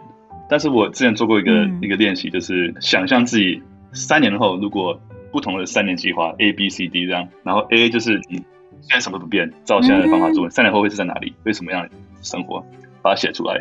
[0.49, 3.63] 但是我之前做过一个、嗯、一个练习，就是想象自己
[3.93, 8.39] 三年后，如果不同的三年计划 A B C D 这样，然后 A 就是你
[8.81, 11.33] 现在什么都不变，照现在的方法做，嗯、三年后会是在哪里？
[11.45, 11.91] 会什么样的
[12.23, 12.65] 生活？
[13.03, 13.61] 把它写出来。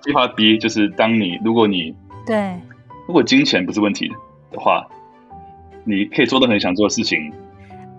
[0.00, 1.94] 计划 B 就是当你如果你
[2.26, 2.58] 对，
[3.06, 4.08] 如果金钱不是问题
[4.50, 4.86] 的话，
[5.84, 7.32] 你可以做到很想做的事情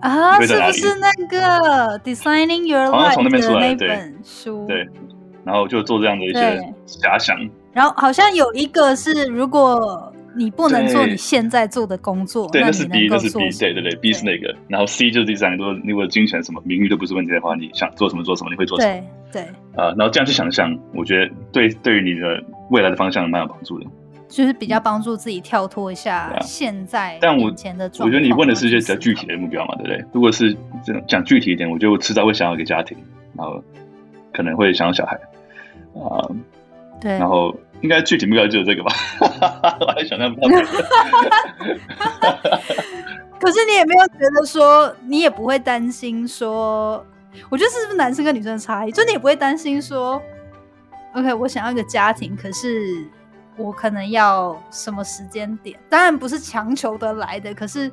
[0.00, 4.66] 啊，是不是那个 Designing Your Life 哦，从那边出来的那本书？
[4.66, 4.88] 对，
[5.44, 7.36] 然后就做这样的一些遐想。
[7.72, 10.11] 然后好像有一个是如果。
[10.36, 19.04] 你不能做你现在做的工作，对，那是 B，那是 B，对对对，B 是那个，然后 C 就是第三个，如果如果金钱什么名誉都不是问题的话，你想做什么做什么，你会做什么？
[19.32, 19.42] 对对，
[19.82, 23.86] 啊，然后这样去想象，我觉得对对于你的未来的方向蛮有帮助的，
[24.28, 27.18] 就是比较帮助自己跳脱一下现在。
[27.20, 30.04] 但我前的我觉得你问的是一些比较具体的目标嘛，对不对？
[30.12, 32.96] 如果是这种讲具体一点，我觉得我迟早会想要一个家庭，
[33.36, 33.62] 然后
[34.32, 35.14] 可能会想要小孩，
[35.94, 36.24] 啊，
[37.02, 37.54] 对，然后。
[37.82, 38.94] 应该具体目标就是这个吧，
[39.80, 40.46] 我还想象不到。
[43.40, 47.04] 可是你也没有觉得说，你也不会担心说，
[47.50, 48.92] 我觉得是不是男生跟女生的差异？
[48.92, 50.22] 就你也不会担心说
[51.14, 53.04] ，OK，我想要一个家庭，可是
[53.56, 55.76] 我可能要什么时间点？
[55.88, 57.90] 当然不是强求得来的，可是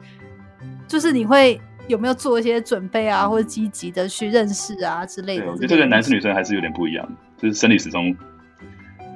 [0.87, 5.47] 就是你会有没有做一些准备啊，或者积极的去认识啊之类的？
[5.47, 8.15] 我觉得这个男生女生还是有点不一样，就是生理时钟。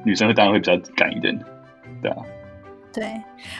[0.04, 1.38] 女生会当然会比较赶一点，
[2.02, 2.18] 对啊，
[2.94, 3.06] 对，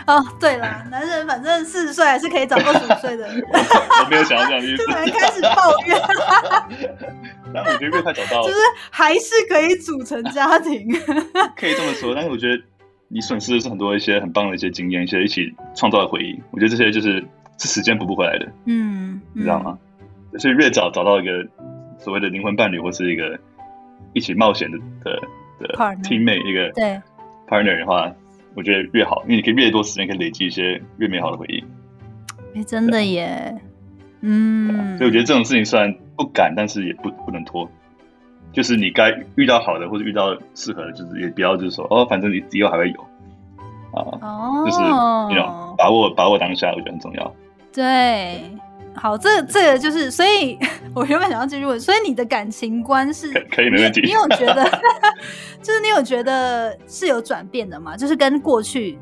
[0.06, 3.28] 哦，对啦， 男人反正四十岁还是可以找二十五岁的。
[4.04, 5.98] 我没有想到这样的意思，突然开始抱怨。
[7.54, 8.58] 但我觉得越快找到，就是
[8.92, 10.88] 还是可以组成家庭。
[11.56, 12.62] 可以这么说，但是我觉得
[13.08, 16.42] 你损失的是很多一些很棒的一些经验，一些一起创造的回忆。
[16.52, 17.24] 我觉得这些就是
[17.58, 19.78] 是时间补不回来的，嗯，你知道吗？
[20.38, 21.32] 所以越早找到一个
[22.00, 23.40] 所谓的灵魂伴侣，或是一个
[24.14, 25.22] 一起冒险的的。
[26.04, 27.02] Teammate 一个对
[27.48, 28.12] partner 的话，
[28.56, 31.64] 我觉得越好，因为你可以越多时间可以累积一些越美好的回忆。
[32.56, 33.56] 哎、欸，真的耶，
[34.22, 37.70] 嗯，所以我觉得这种事情虽然不敢，但是也不不能拖。
[38.52, 43.00] 就是你该遇到好的或者遇到适合的，就是也不要就是说哦，反正你以后还会有
[43.92, 47.36] 啊，哦、就是那种把握把握当下，我觉得很重要。
[47.74, 48.42] 对。
[48.96, 50.58] 好，这、这个就是，所以
[50.94, 54.02] 我原本想要继续问，所以你的感情观是可以没问题。
[54.02, 54.64] 你有觉得，
[55.62, 57.98] 就是你有觉得是有转变的吗？
[57.98, 58.98] 就是跟过去，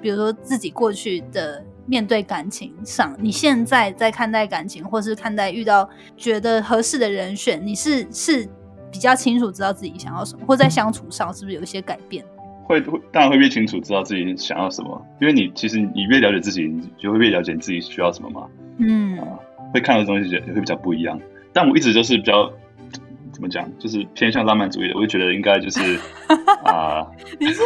[0.00, 8.48] 比如说自己过去的面对感情上，你现在在看待感情，或是看待遇到觉得合适的人选，你是是
[8.92, 12.24] 比较清楚知道自己想要什么，或在相处上是不是有一些改变？
[12.64, 18.46] 会会，当然会越清楚知道自己想要什么，因为你其实你越了解自己，你就会越了解你自己需要什么嘛。
[18.78, 19.26] 嗯，啊，
[19.72, 21.18] 会看到的东西也会比较不一样。
[21.52, 22.50] 但我一直就是比较
[23.32, 24.94] 怎么讲，就是偏向浪漫主义的。
[24.94, 25.80] 我就觉得应该就是
[26.64, 27.06] 啊，
[27.38, 27.62] 你是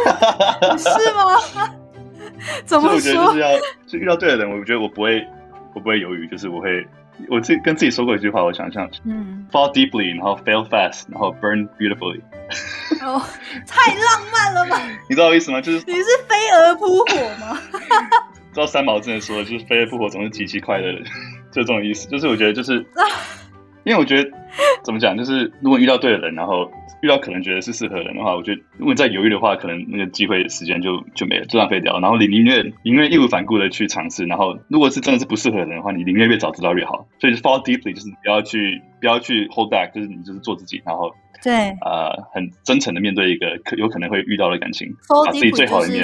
[0.71, 1.73] 你是吗？
[2.65, 2.95] 怎么说？
[2.95, 3.49] 我觉得就是要
[3.87, 5.25] 就遇到对的人，我觉得我不会
[5.73, 6.85] 我不会犹豫，就是我会
[7.29, 12.21] 我自己跟自己说过一句话，我想象嗯，fall deeply，然后 fail fast，然后 burn beautifully。
[13.01, 13.21] 哦，
[13.67, 14.79] 太浪漫了吧？
[15.09, 15.59] 你知道我意思吗？
[15.61, 17.57] 就是你是飞蛾扑火吗？
[18.57, 20.99] 知道三毛之前说的，就是飞蛾扑火总是极其快乐的，
[21.53, 22.09] 就这种意思。
[22.09, 22.83] 就是我觉得，就是
[23.85, 24.27] 因为我觉得
[24.83, 26.67] 怎么讲，就是如果遇到对的人，然后
[27.03, 31.99] 遇到可能觉得是适合的人的话，我觉得如果再犹豫的话，可能那个机会时间就就没了，就浪费掉。
[31.99, 37.07] 然后你宁愿宁愿义无反顾的去尝试，然后如果是真的是不适合的人的话，你宁愿越早知道越好。
[37.19, 41.13] 所以就 fall deeply，就是不要去不要去 hold back，就是你就是做自己，然后。
[41.43, 44.91] 对，呃，很真诚的面对一个可有可能会遇到的感情，
[45.25, 46.03] 把自己最好的一面，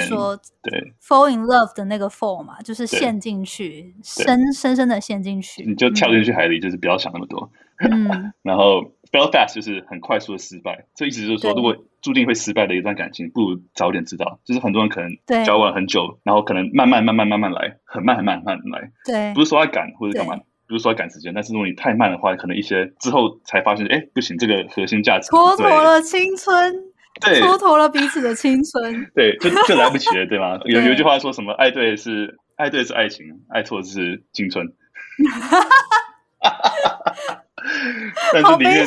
[0.62, 7.50] 对，fall in love 的那个 fall 嘛，就是陷进去，深深深的陷进去，你就跳进去海里，就是不要想那么多。
[7.78, 14.38] 嗯， 然后 fail fast 就是很快速的失败，这意思就是说，如果注定会失败的一段感情，不如早点知道。
[14.44, 20.40] 就是很多人可能交往很久，然后可能慢慢慢慢慢慢来，很慢很慢很慢来，对，不是说要赶或者干嘛。
[20.74, 26.74] 不是说赶时间，但是如果你太慢的话，可能一些之后才发现，哎，不行，这个核心价值蹉跎了青春，
[27.20, 30.58] 对，蹉跎了彼此的青春，对，就就来不及了，对吗？
[30.66, 31.52] 有有一句话说什么？
[31.52, 34.66] 爱对是爱对是爱情，爱错是青春。
[38.32, 38.84] 但是宁愿，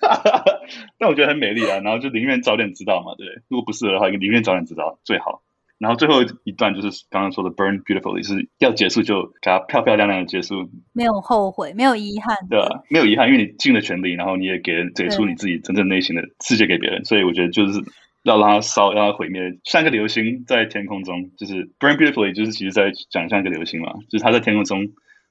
[0.98, 1.80] 但我觉得很美丽啊。
[1.80, 5.42] 然后就宁愿早点知道嘛，对，如果不适合的话，宁愿早点知道最好。
[5.78, 17.80] 然后最后一段就是刚刚说的 burn beautifully，是要结束就给它漂漂亮亮的结束，没有后悔，没有遗憾，对啊，没有遗憾，因为你尽了全力，然后你也给人给出你自己真正内心的世界给别人，所以我觉得就是
[18.22, 24.88] 要让它烧，让它毁灭，像个流星在天空中，就是 burn beautifully，就是其实在讲像一个流星嘛，就是它在天空中。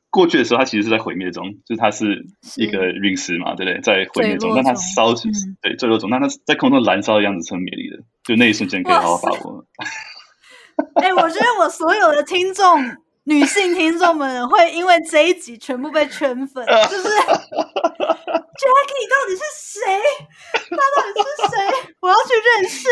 [0.09, 2.23] 过去的时候，它其实是在毁灭中，就是它是
[2.57, 3.81] 一个陨石嘛，对不对？
[3.81, 9.65] 在毁灭中，但它烧起，嗯、对，坠落中，但它在空中燃烧的样子是很美丽的，就那一瞬间可以好好把握。
[10.95, 12.83] 哎、我觉得我所有的听众，
[13.23, 19.81] 女性听众们会因为这一集全部被圈粉，就是 Jackie 到底是谁？
[20.69, 21.55] 他到底是谁？
[21.99, 22.87] 我要去认识。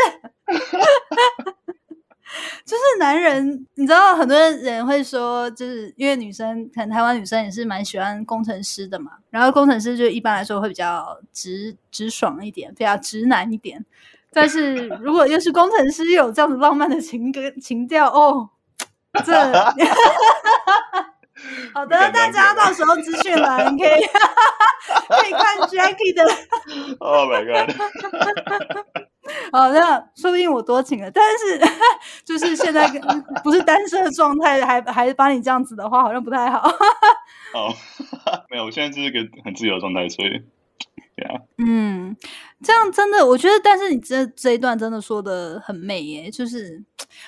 [2.65, 9.11] 就是男人，你知道很多人会说，就是因为女生，可能台湾女生也是蛮喜欢工程师的嘛。
[9.29, 13.85] 然后工程师就一般来说会比较直直爽一点，比较直男一点。
[14.33, 18.49] 但是如果又是工程师，又有这样子浪漫的情歌情调哦，
[19.25, 19.33] 这
[21.73, 23.89] 好的，大家到时候资讯栏 可以
[25.09, 26.23] 可以看 Jackie 的。
[26.99, 27.75] Oh my god！
[29.51, 31.59] 好，那说不定我多情了，但是
[32.23, 32.87] 就是现在
[33.43, 36.69] 不是单身的状态，还还把你这样子的话，好像不太好。
[37.53, 37.73] 哦，
[38.49, 40.43] 没有，我现在就是一个很自由的状态，所以，
[41.57, 42.15] 嗯，
[42.63, 46.83] 这样真的，我觉得，但是你这这一段真的说的很美耶，就是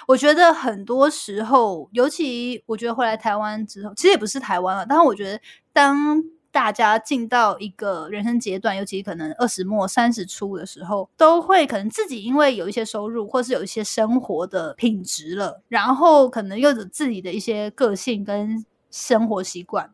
[0.08, 5.40] 我觉得很多时候，尤其我觉得回来台湾之后，其实也不是台湾了，但是我觉得
[5.72, 6.24] 当。
[6.54, 19.90] 大家进到一个人生阶段，尤其可能二十末三十初的时候，都会可能自己因为有一些收入，或是有一些生活的品质了，然后可能又有自己的一些个性跟生活习惯，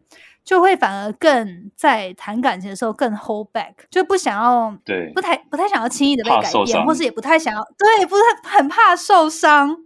[0.50, 9.78] 就会反而更在谈感情的时候更 hold back，就不想要对，不太不太想要轻易的被改变，或是也不太想要对，不太很怕受伤。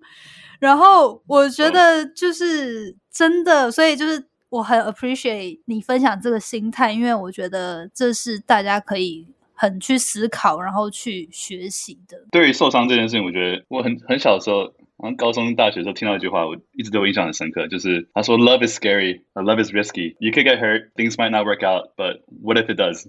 [0.59, 4.25] 然后我觉得就是真的，所以就是。
[4.53, 12.19] 我很 appreciate 你分享这个心态，因为我觉得这是大家可以很去思考，然后去学习的。
[12.29, 20.16] 对于受伤这件事情，我觉得我很很小的时候，好像高中、大学的时候听到一句话，我一直都印象很深刻，就是他说：“Love is scary, love is risky.
[20.18, 23.06] You could get hurt, things might not work out, but what if it does？”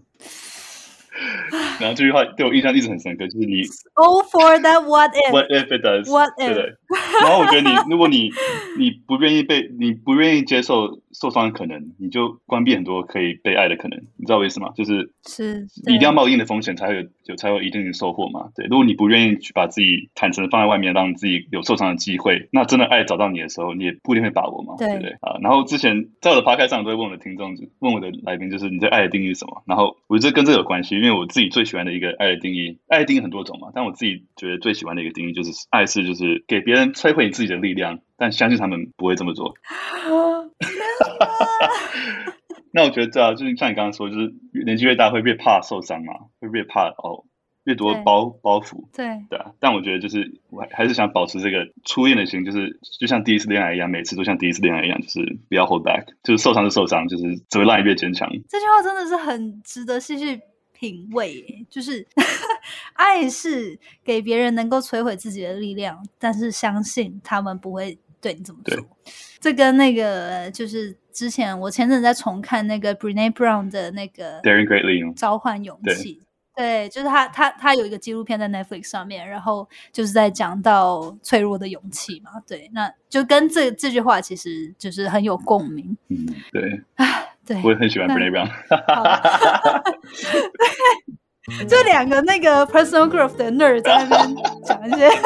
[1.82, 3.64] 然后这句话对我印象一直很深刻，就是你
[3.96, 6.76] All for that what if What if it does What if 对对。
[7.23, 8.31] 然后我觉得你，如果你
[8.79, 13.99] 你不愿意被，你不愿意接受受伤的可能，你就关闭很多可以被爱的可能。
[14.17, 14.71] 你知道我意思吗？
[14.75, 18.49] 就是是你一定要冒一定的风险，才会有有才会有一定的收获嘛。
[18.57, 24.75] 对，如果你不愿意去把自己坦诚的放在外面，让自己有受伤的机会，那真的爱找到你的时候，你也不一定会把握嘛。
[24.77, 25.11] 对，对不对？
[25.21, 29.63] 啊，然后之前在我的 podcast 上都会问我的听众，问我的来宾，就是你对爱的定义是什么？
[29.67, 31.85] 然后我觉得跟这有关系，因为我自己最喜欢。
[31.85, 39.55] 的一个爱的定义，爱的定义很多种嘛，但我自己觉得最喜欢的一个定义就是，爱是就是给别人摧毁你自己的力量，但相信他们不会这么做。
[42.73, 47.25] 那我觉得，就是像你刚刚说，就是年纪越大会越怕受伤嘛，会越怕哦，
[47.63, 48.89] 越多包包袱。
[48.93, 58.29] 对对啊，但我觉得就是我还是想保持这个初恋的心，就是就像第一次恋爱一样，每次都像第一次恋爱一样，就是不要 hold back，就是受伤就受伤，就是只会让你越坚强。
[58.49, 60.41] 这句话真的是很值得细细
[60.75, 62.07] 品味，就是
[62.95, 68.77] 爱是给别人能够摧毁自己的力量，但是相信他们不会对你这么做。
[69.41, 76.23] 这跟那个就是之前我前阵在重看那个 Brené Brown 的那个 Daring Greatly 召唤勇气，
[76.57, 86.83] 对，就是他他他有一个纪录片在 Netflix 上面，然后就是在讲到脆弱的勇气嘛，对，那就跟这这句话其实就是很有共鸣，嗯，对。
[87.47, 88.49] 对，我也很喜欢 Brené Brown。
[91.69, 95.21] 这 两个那个 personal growth 的 nerd 在那边讲一些，在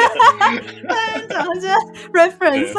[0.89, 1.73] 那边讲一些
[2.13, 2.75] reference。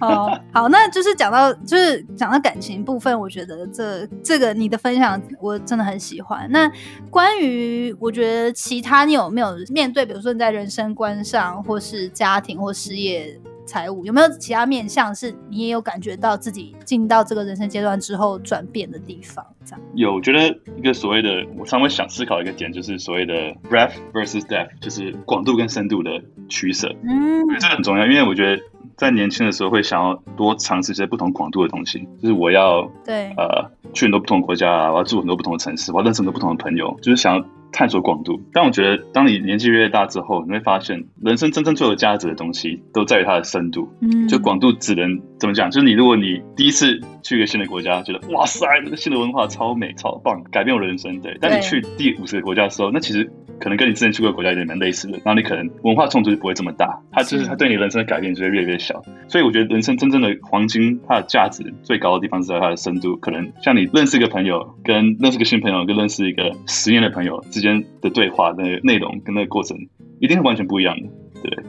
[0.00, 6.50] 好，好，那就是讲到就是讲到感情部分，我觉得这这个你的分享我真的很喜欢。
[6.50, 6.68] 那
[7.08, 13.40] 关于我觉得其他你有没有面对，比如说你在人生观上，或是家庭或事业？
[13.66, 19.44] 财务有没有其他面向是你也有感觉到自己进到这个人生阶段之后转变的地方？
[19.64, 23.32] 这样有，我觉得一个所谓的，我常微想思考一个点，就是所谓的
[23.70, 26.94] breadth versus depth，就是广度跟深度的取舍。
[27.02, 28.62] 嗯，这个很重要，因为我觉得
[28.96, 37.44] 在年轻的时候会想要多尝试一些不同广度的东西，就是我要对呃去很多不同国家啊，我要住很多不同的城市，我要认识很多不同的朋友，就是想要。
[37.74, 43.88] 探索广度，但我觉得，当你年纪越大之后，你会发现，人生真正最有价值的东西，都在于它的深度。
[44.00, 45.70] 嗯，就广度只能真怎么讲？
[45.70, 51.20] 就是你如果你第一次去一个新的国家，觉得哇塞，这个新的文化超美超棒，改变我人生。
[51.20, 53.30] 对，但你去第五十个国家的时候，那其实
[53.60, 59.02] 可能跟你之前去过的国家有点蛮类似的，然后你可能文化冲突就不会这么大，它就是它对你人生的改变就会越来越小。
[59.28, 63.14] 所以我觉得人生真正的黄金，它的价值最高的地方是在它的深度。
[63.16, 69.76] 可能像你认识一个朋友，跟认识个新朋友，跟认识一个十年的朋友之间的对话的内容跟那个过程，
[70.20, 71.06] 一定是完全不一样的。
[71.42, 71.64] 对。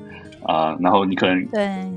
[0.48, 1.44] 啊、呃，然后你可能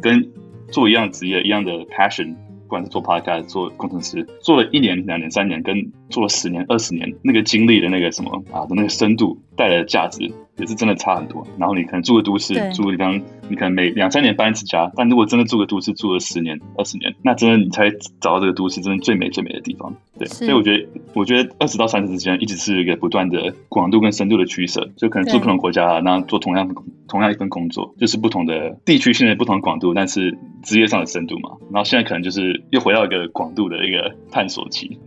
[0.00, 0.26] 跟
[0.70, 10.22] 做一样职业、一样的 passion，不管是做 podcast、做工程师，做了一年、两年、三年，跟做了十年、二十年，那个经历的那个什么啊的那个深度带来的价值，
[10.56, 11.46] 也是真的差很多。
[11.58, 17.90] 然后你可能住个都市，住个地方，你可能每两三年搬一次家，但如果真的住个都市，住了十年、二十年，那真的你才
[18.20, 19.94] 找到这个都市真的最美最美的地方。
[20.18, 26.74] 对，所以我觉得，我觉得二十到三十之间一直是一个不断的广度跟深度的取舍，就可能住不同国家，然后做同样的
[27.08, 31.50] 同样一份工作，就是不同的地区性的不同广度，但是职业上的深度嘛。
[31.72, 34.98] 然后现在可能就是又回到一个广度的一个探索期，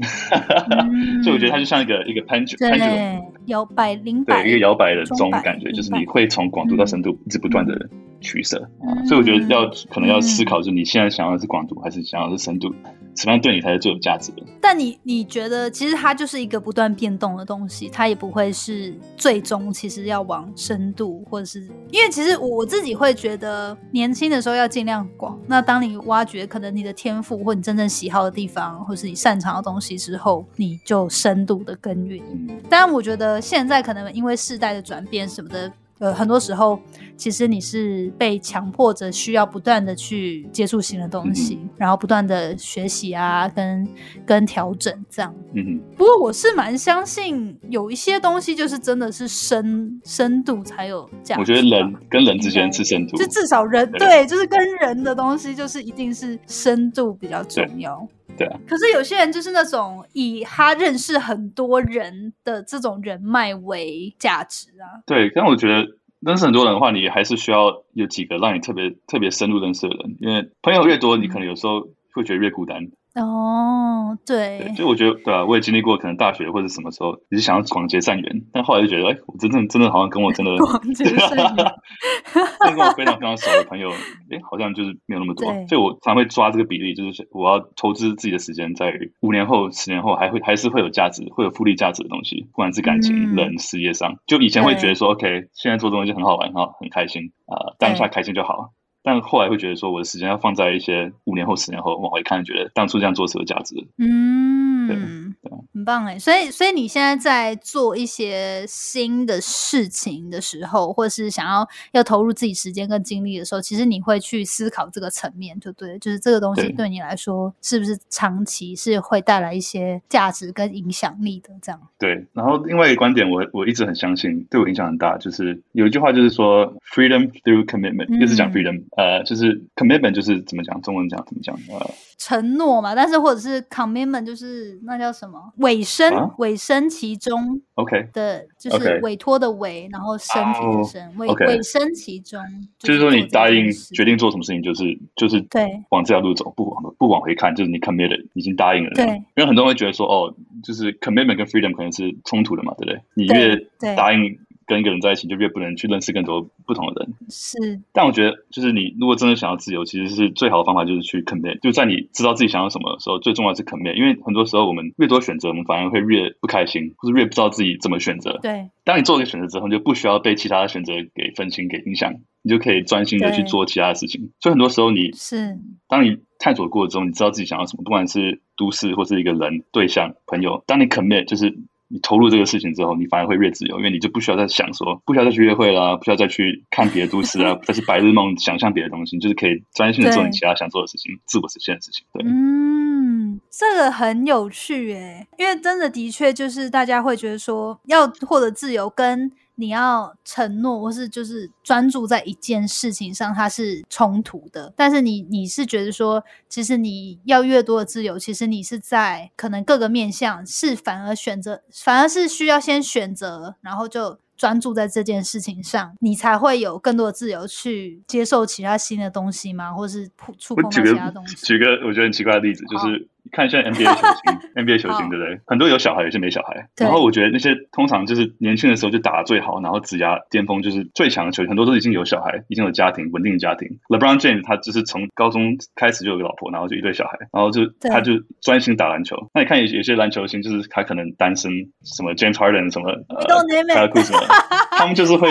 [0.69, 7.89] 嗯、 所以我觉得它就像一个一个攀攀对摇摆零摆对一个摇摆的钟感觉，就是你会从广度到深度一直不断的
[8.19, 12.73] 取舍、嗯、所以我觉得要可能要思考，就是你现在想要的是广度还是想要的是深度。
[13.15, 14.43] 什么样对你才是最有价值的？
[14.61, 25.39] 但你你觉得，其实它就是一个不断变动的东西，它也不会是最终其实要往深度，或者是因为其实我自己会觉得，年轻的时候要尽量广。
[25.47, 32.23] 那当你挖掘可能你的天赋或你真正喜好的地方，或是你擅长的东西之后，你就深度的耕耘。
[32.69, 35.71] 当然，我觉得现在可能因为世代的转变什么的。
[36.01, 36.79] 呃，很多时候，
[37.15, 43.87] 其实你是被强迫着需要不断的去接触新的东西，嗯、然后不断的学习啊，跟
[44.25, 45.31] 跟调整这样。
[45.53, 51.41] 嗯，不过我是蛮相信有一些东西就是真的是深深度才有价值。
[51.41, 58.07] 我觉得人跟人之间是深度，就至少人对，对，就是跟人的东西就是一定是深度比较重要。
[58.41, 65.01] 对啊，可是有些人就是那种以他认识很多人的这种人脉为价值啊。
[65.05, 65.87] 对，但我觉得
[66.19, 72.87] 认识很多人的话，你还是需要有几个让你特别特别深入认识的人，因为朋友越多，你可能有时候会觉得越孤单。
[73.13, 81.55] 哦，对，对，所以我觉得，对啊，我也经历过，可能大学或者什么时候，你是想要广结善缘，但后来就觉得，哎，我真正真的好像跟我真的 广结善缘，
[82.65, 83.89] 跟我非常非常熟的朋友，
[84.29, 98.71] 哎，好像就是没有那么多，所以我常会抓这个比例，就是我要投资自己的时间，在五年后、十年后还会还是会有价值、会有复利价值的东西，不管是感情、嗯、人、事业上，就以前会觉得说，OK，现在做东西很好玩，哈，很开心啊，当下开心就好。
[99.03, 103.81] 但后来会觉得说，我的时间要放在一些五年后、十年后往回看，觉得当初这样做是有价值的。
[103.97, 106.19] 嗯，对，对，很棒哎。
[106.19, 121.49] 所以，所以你现在在做一些新的事情的时候，或是想要要投入自己时间跟精力的时候，其实你会去思考这个层面，就对，就是这个东西对你来说是不是长期是会带来一些价值跟影响力的？
[121.61, 121.81] 这样。
[121.97, 122.25] 对。
[122.33, 128.83] 然后另外一个观点我，我我一直很相信，对我影响很大，就是有一句话就是说，freedom through commitment，就、嗯、是讲 freedom。
[128.97, 130.81] 呃，就是 commitment，就是怎么讲？
[130.81, 131.55] 中文讲怎么讲？
[131.69, 132.93] 呃，承诺嘛。
[132.93, 135.39] 但是或者是 commitment，就是那叫什么？
[135.57, 137.61] 委身，啊、委身其中。
[137.75, 142.43] OK 的，就是委托的委.然后身体的身，oh, 委.委身其中。
[142.79, 148.91] 就是说，你答应决定做什么事情，就是就是对，往这条路走，不往不往回看，就是你 committed，已经答应了。
[148.93, 150.33] 对，因为很多人会觉得说，哦，
[150.63, 153.01] 就是 commitment 跟 freedom 可能是冲突的嘛，对不对？
[153.13, 153.55] 你越
[153.95, 154.37] 答应。
[154.71, 157.13] 跟一个人在一起，就越不能去认识更多不同的人。
[157.29, 161.59] 是，但我觉得，就是你如果真的想要自由，其实是最好的方法，就是去 commit。
[161.59, 163.95] 就在你知道自己想要什么的时候，最重要的是 commit。
[163.95, 168.39] 因为很多时候，我们越多选择，我们反而会越不开心，或者越不知道自己怎么选择。
[168.41, 168.69] 对。
[168.85, 174.31] 当你做了一个选择之后，你就不需要被其他的选择给分心、给影响，你就可以专心的去做其他的事情。
[174.39, 175.59] 所以很多时候你，是
[175.89, 181.57] 当你探索过之后，你知道自己想要什么，不管是都市或是一个人、对象、朋友，当你 commit，就是。
[181.91, 192.05] 你投入这个事情之后，你反而会越自由，因为你就不需要再想说，不需要再去约会啦，不需要再去看别的都市啊， 再去白日梦想象别的东西，就是可以专心的做你其他想做的事情，自我实现的事情。
[192.13, 199.31] 对，嗯，这个很有趣诶，因为真的的确就是大家会觉得说，要获得自由跟。
[199.61, 204.73] 你要承诺，或是就是专注在一件事情上，它是冲突的。
[204.75, 219.71] 但是你你是觉得说，其实你要越多的自由，其实你是在可能各个面向是反而选择，反而是需要先选择，然后就专注在这件事情上，你才会有更多的自由去接受其他新的东西吗？
[219.71, 221.35] 或是触触碰其他东西？
[221.45, 225.39] 举个我觉得很奇怪的例子，就是看现在 NBA 球星， NBA 球星对不对？
[225.47, 226.67] 很多有小孩，有些没小孩。
[226.77, 233.67] 然后我觉得那些通常就是年轻的时候就打得最好，然后职涯巅峰就是最强的球员，很多都已经有小孩，已经有家庭，稳定的家庭。
[233.89, 239.15] LeBron James 他就是从高中开始就有个老婆，然后就一对小孩，然后就他就专心打篮球。
[239.33, 241.51] 那你看有有些篮球星就是他可能单身，
[241.83, 244.19] 什么 James Harden 什么呃，还有什么，
[244.77, 245.29] 他们就是会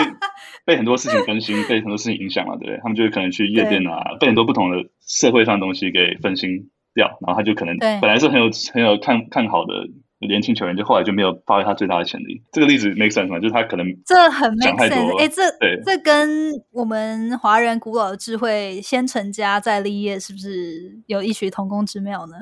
[0.65, 2.79] 被很多事情分心，被很多事情影响了，对不对？
[2.83, 9.75] 他们就是可能去夜店啊，被很多不同的社会上的东西给分心掉，然后他就可能本来是很有很有看看好的。
[10.29, 12.43] 年轻球员就后来就没有发挥他最大的潜力。
[12.53, 13.39] 这个例子 make sense 吗？
[13.39, 15.19] 就是他可能这很 make sense。
[15.19, 22.37] 哎，这对这跟我们华人古老的智慧“先成家再立业”是不是有异曲同工之妙呢？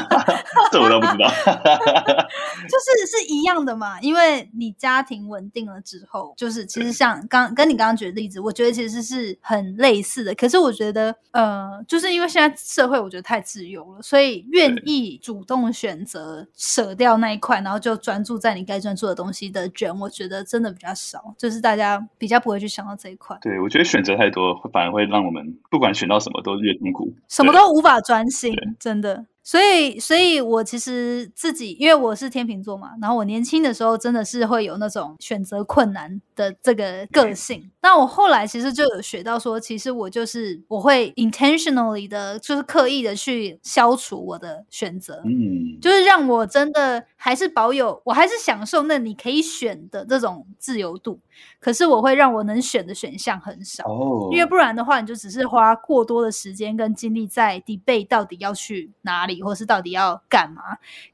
[0.72, 1.28] 这我倒不知道。
[2.64, 10.34] 就是是一样的嘛，因为你家庭稳定了之后，就是其实像刚跟你刚刚举的例子，我觉得其实是很类似的。
[10.34, 16.93] 可是我觉得，呃，就是因为现在社会我觉得太自由了，所以愿意主动选择舍。
[16.94, 23.36] 掉那一块，然后就专注在你该专注的东西的卷，我觉得真的比较少，就是大家比较不会去想到这一块。
[23.42, 29.26] 对，我觉得选择太多，反而会让我们不管选到什么都越痛苦，什么都无法专心，真的。
[29.44, 37.70] 所以，所以我其实自己，因为我是天秤座嘛，然后我年轻的时候真的是会有那种选择困难的这个个性。
[37.82, 51.20] 那我后来其实就有学到说，其实我就是我会 intentionally 的，就是刻意的去消除我的选择，嗯，就是让我真的还是保有，我还是享受那你可以选的这种自由度。
[51.60, 59.34] 可是我会让我能选的选项很少，哦，因为不然的话，你就只是花过多的时间跟精力在 debate 到底要去哪里。
[59.44, 60.62] 或是到底要干嘛？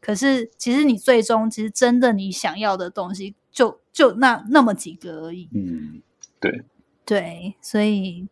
[0.01, 5.49] 可是其实你最终其实真的你想要的东西就就那那么几个而已。
[5.53, 6.01] 嗯，
[6.39, 6.63] 对
[7.05, 8.29] 对，所以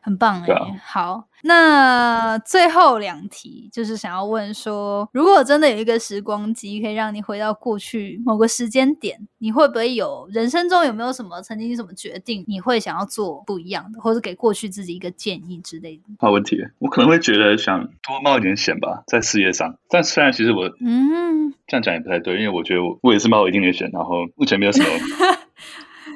[0.00, 0.80] 很棒哎、欸。
[0.84, 1.24] 好。
[1.44, 16.02] 那最后两题就是想要问说，如果真的有一个时光机可以让你回到过去某个时间点，你会不会有人生中有没有什么曾经什么决定你会想要做不一样的，或者给过去自己一个建议之类的？
[16.18, 19.76] 好问题，我可能会觉得想多冒一点险吧，在事业上。
[19.88, 24.88] 但虽然其实我嗯这样讲也不太对，因为我觉得我我也是冒一定的险，然后目前没有什么。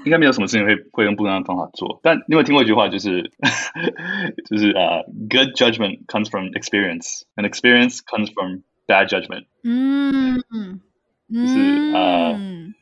[0.04, 3.30] 应该没有什么事情会会用不一样的方法做，但你有没有听过一句话，就是
[4.48, 9.46] 就是啊、uh,，good judgment comes from experience，and experience comes from bad judgment。
[9.62, 10.80] 嗯嗯，
[11.32, 11.58] 就是
[11.94, 12.32] 啊。
[12.32, 12.72] Uh,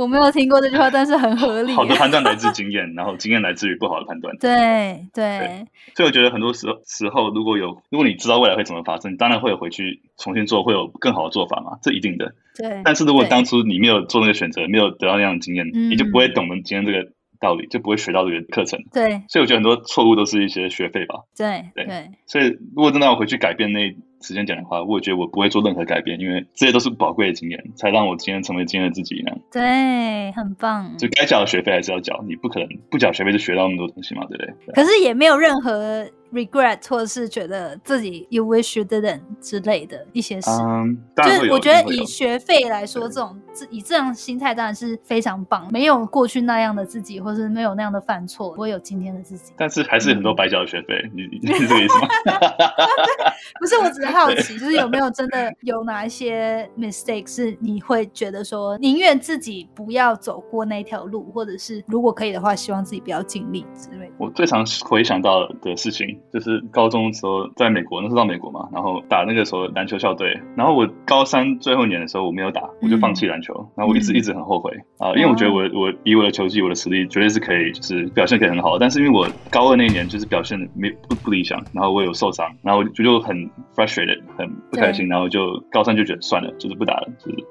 [0.00, 1.74] 我没有听过这句话，但是很合理。
[1.74, 4.34] 好的判断来自经验，然后经验来自于不好的判断。
[4.40, 12.32] 对对，所以我觉得很多时候时候，如果有如果你知道未来会怎么发生，你当然会有回去重新做，会有更好的做法嘛，这一定的。
[12.56, 12.80] 对。
[12.82, 18.82] 但是如果当初你没有做那个选择，没有得到那样的经验，你就不会懂得今天这个道理，就不会学到这个课程。
[18.94, 19.20] 对。
[19.28, 21.16] 所以我觉得很多错误都是一些学费吧。
[21.36, 22.08] 对对。
[22.24, 23.94] 所以如果真的要回去改变那。
[24.20, 29.38] 时间点的话，我也觉得我不会做任何改变，因为这些都是宝贵的经验，才让我今天成为今天的自己一样。
[29.50, 30.96] 对，很棒。
[30.96, 34.74] 就该缴的学费还是要缴，你不可能不缴学费就学到那么多东西嘛，对不对？
[34.74, 36.06] 可是也没有任何。
[36.32, 43.38] Regret 或者是觉得自己 you wish you didn't 之类的一些事，um, 就是我觉得以学费来说，这种
[43.70, 45.68] 以这样心态当然是非常棒。
[45.72, 49.52] 没有过去那样的自己，或是没有那样的犯错，不会有今天的自己。
[49.56, 52.08] 但是还是很多白交的学费，嗯、你 你是这个意思吗？
[53.58, 64.12] 不是，我只是好奇，就是有没有真的有哪一些 mistake 是你会觉得说宁愿自己不要走过那条路，或者是如果可以的话，希望自己不要经历之类的。
[64.18, 66.19] 我最常回想到的事情。
[66.32, 74.70] 就是高中的时候在美国，那时候到美国嘛，然后打那个时候篮球校队，然后我高三最后一年的时候我没有打，我就放弃篮球，嗯、然后我一直一直很后悔。
[74.98, 87.44] 啊、因为我觉得我我以我的球技，我的实力绝对是可以，就是表现可以很好，但是因为我高二那一年就是表现没不不理想，然后我有受伤，然后我就就很 frustrated，很不开心，然后就高三就觉得算了，就是不打了，就是。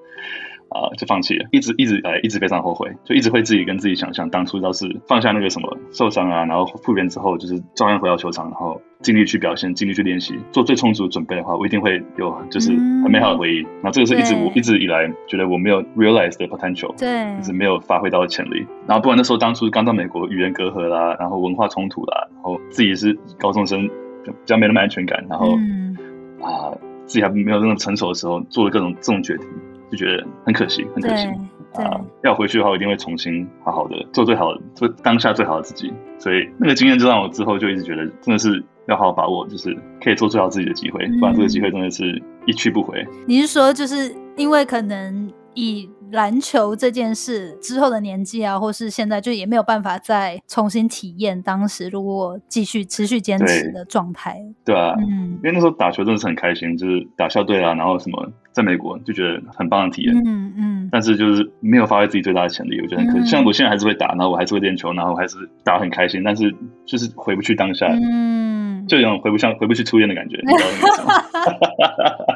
[0.70, 13.66] 啊、呃，就放弃了，一直一直呃，一直非常后悔，就一直会自己跟自己想象，当初要是放下那个什么受伤啊，然后复原之后，就是照样回到球场，然后尽力去表现，尽力去练习，做最充足的准备的话，我一定会有就是很美好的回忆。
[13.82, 18.66] 那、嗯、这个是一直我一直以来觉得我没有 realize 的 potential，对，一直没有发挥到的潜力。
[18.88, 23.88] 然后不管那时候当初刚到美国，语言隔阂啦，然后文化冲突啦，然后自己是高中生，
[24.24, 25.98] 比较没那么安全感，然后、嗯、
[26.42, 26.72] 啊
[27.06, 29.48] 自己还没有那么成熟的时候，做了各种这种决定。
[29.92, 31.28] 就觉得很可惜，很可惜
[31.76, 32.02] 啊！
[32.24, 35.94] 要回去的话，我一定会重新好好的做最好的，做当下最好的自己。
[36.18, 43.06] 所以那个经验就让我之后就一直觉得，真的是要好好把握，就是可以做最好自己的机会，不然这个机会真的是一去不回。
[43.26, 54.40] 你是说，就是因为可能以篮球这件事之后的年纪啊，或是现在就也没有办法再重新体验当时如果继续持续坚持的状态。
[54.66, 60.16] 对啊，嗯，因为那时候打球真的是很开心，就是打校队啊，然后什么在美国就觉得很棒的体验。
[60.26, 60.90] 嗯嗯。
[60.92, 63.26] 但是就是没有发挥自己最大的潜力，我觉得很可惜。
[63.30, 66.54] 像、嗯、我现在还是会打，然后我还是会练球，然后我还是打得很开心，但是
[66.86, 67.88] 就是回不去当下。
[67.88, 68.88] 嗯。
[68.88, 71.14] 就有种回不像回不去初恋的感觉，你知道为什么？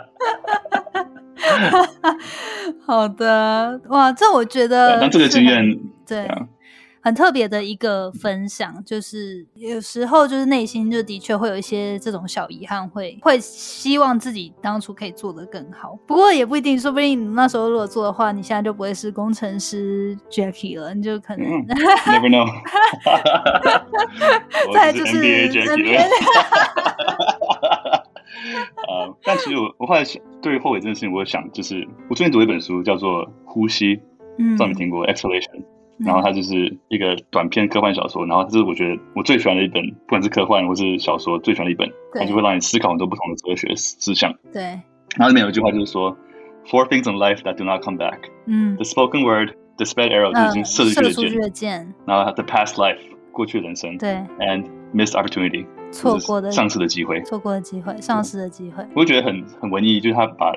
[2.85, 6.27] 好的，哇，这我觉得，那这个经验，对，
[7.01, 15.97] 很特别的一个分享，就是有时候就是内心就的确会有一些这种小遗憾，会会希望自己当初可以做得更好。
[16.07, 22.47] 不过也不一定，说不定你那时候如果做的话，你现在就不会是工程师 Jackie 了，你就可能、嗯、Never know。
[24.73, 26.07] 再就是 NBA。
[28.87, 33.97] 啊、 uh,，但其实我我后来想，对于后悔这件事情，我想，就是我最近读了一本书，叫做《呼吸》，
[34.37, 35.59] 嗯，不知道你听过《Exhalation》，
[35.99, 44.33] 然后它就是一个短篇科幻小说，然后这是我觉得我最喜欢的一本，不管是科幻或是小说，最喜欢的一本，它就会让你思考很多不同的哲学思想。
[44.51, 44.61] 对，
[45.15, 46.15] 然后里面有一句话就是说
[46.65, 52.99] ，Four things in life that do not come back，嗯，the spoken word，the sped arrow，就是已经射出去的箭，然后 the past life，
[53.31, 55.65] 过去的人生，对，and missed opportunity。
[55.91, 60.51] 错过的上次的机会，错过的机会，上次的机会，我就觉得很很文艺，就是他把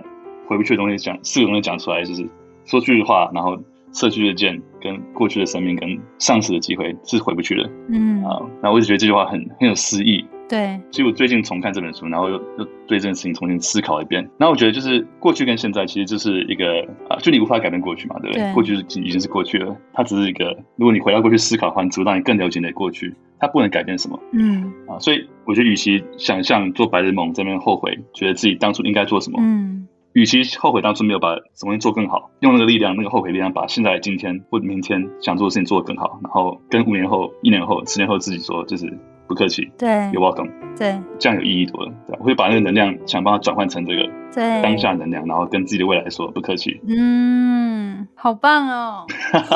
[0.46, 2.26] 回不去的东西讲四个东西讲出来，就是
[2.64, 3.54] 说句话，然后
[3.92, 8.24] 射出去的箭跟过去的生命跟上次的机会是回不去的，嗯。
[8.24, 18.42] 啊，然后我就觉得这句话很很有诗意，对，所以我最近重看这本书，然后又又对这件事情重新思考一遍，然后我觉得就是过去跟现在其实就是一个啊，就你无法改变过去嘛，对不对？
[18.44, 18.52] 对。
[18.54, 23.14] 过去已经是过去了，它只是一个，如果你回到过去思考的话，只会让你更了解你的过去。
[23.38, 24.72] 它不能改变什么，嗯。
[24.88, 38.86] 啊，所以我觉得，与其想象做白日梦，在那边后悔，觉得自己当初应该做什么，嗯，与其后悔当初没有把什么东西做更好，用那个力量，那个后悔力量，把现在、今天或明天想做的事情做得更好，然后跟五年后、一年后、十年后自己说，就是
[39.26, 44.02] 不客气，对，You're welcome，对，这样有意义多了，对，我会把那个能量想办法转换成这个
[44.32, 44.62] 对。
[44.62, 49.06] 当下能量，然后跟自己的未来说不客气，嗯，好棒哦，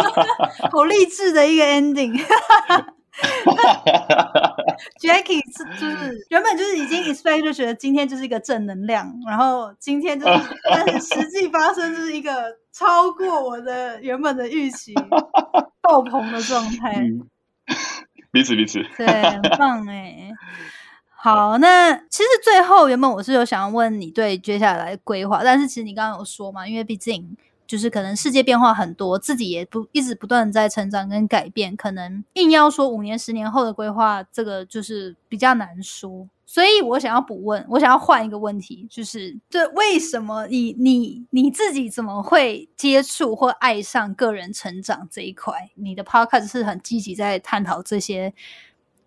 [0.72, 2.20] 好励志的一个 ending。
[5.02, 10.32] Jackie 是就是原本就是已经 expect 就觉得今天就是一个正能量，然后今天就是，
[10.70, 12.32] 但是实际发生就是一个
[12.72, 14.94] 超过我的原本的预期
[15.82, 16.94] 爆棚的状态。
[16.96, 17.20] 嗯，
[18.32, 20.30] 彼此彼此，对，很棒哎。
[21.08, 27.36] 好，那其实最后原本我是有想要问你对接下来的规划，但是其实你刚刚有说嘛，因为毕竟。
[27.70, 36.28] 就是可能世界变化很多，自己也不一直不断在成长跟改变，可能硬要说五年、十年后的规划，这个就是比较难说。
[36.44, 45.70] 所以我想要补问，我想要换一个问题，就是这为什么你你你自己怎么会接触或爱上个人成长这一块？
[45.76, 48.34] 你的 podcast 是很积极在探讨这些。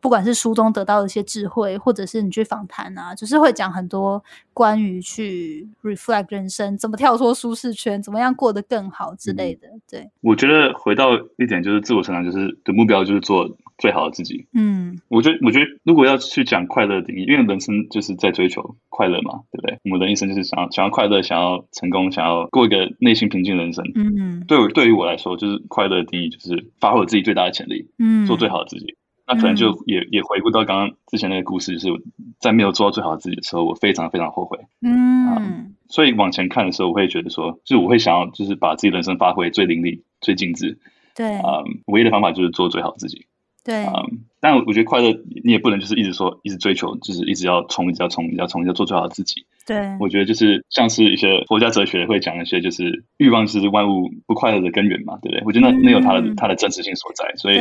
[0.03, 4.21] 不管是书中得到的一些智慧，或者是你去访谈啊，就是会讲很多
[4.53, 9.69] 关于去 reflect 人生，怎么跳脱舒适圈，怎么样过得更好之类的。
[9.89, 14.45] 对，我觉得回到一点就是自我成长，就是的目标就是做最好的自己。
[14.53, 19.79] 嗯，我觉得我觉得如果要去讲快乐的定义，因为人生就是在追求快乐嘛，对不对？
[19.85, 23.85] 我们的一生就是想要想要快乐，想要成功，想要过一个内心平静的人生。
[23.95, 28.97] 嗯，对，对于我来说，就是快乐的定义就是发挥我自己最大的潜力，嗯，做最好的自己。
[29.25, 32.03] 那可能就也、嗯、也回顾到刚刚之前那个故事，就是
[32.39, 34.59] 在没有做到最好的自己的时候，我非常非常后悔。
[34.81, 35.41] 嗯、啊，
[35.87, 40.77] 所以往前看的时候，我会觉得说，就是我会想要，就是把自己人生发挥最淋漓、最尽致。
[41.15, 43.25] 对，啊，唯一的方法就是做最好自己。
[43.63, 43.93] 对，啊，
[44.41, 45.09] 但我觉得快乐，
[45.43, 49.45] 你也不能就是一直说，一直追求，就是一直要冲，一直要冲，一直要冲，一直要做最好的自己。
[49.65, 55.43] 对，我觉得就是像是一些佛家哲学会讲一些，就是欲望是万物不快乐的根源嘛，对不对？
[55.45, 56.33] 我觉得那那有它的。
[56.35, 57.59] 它的真实性所在，所以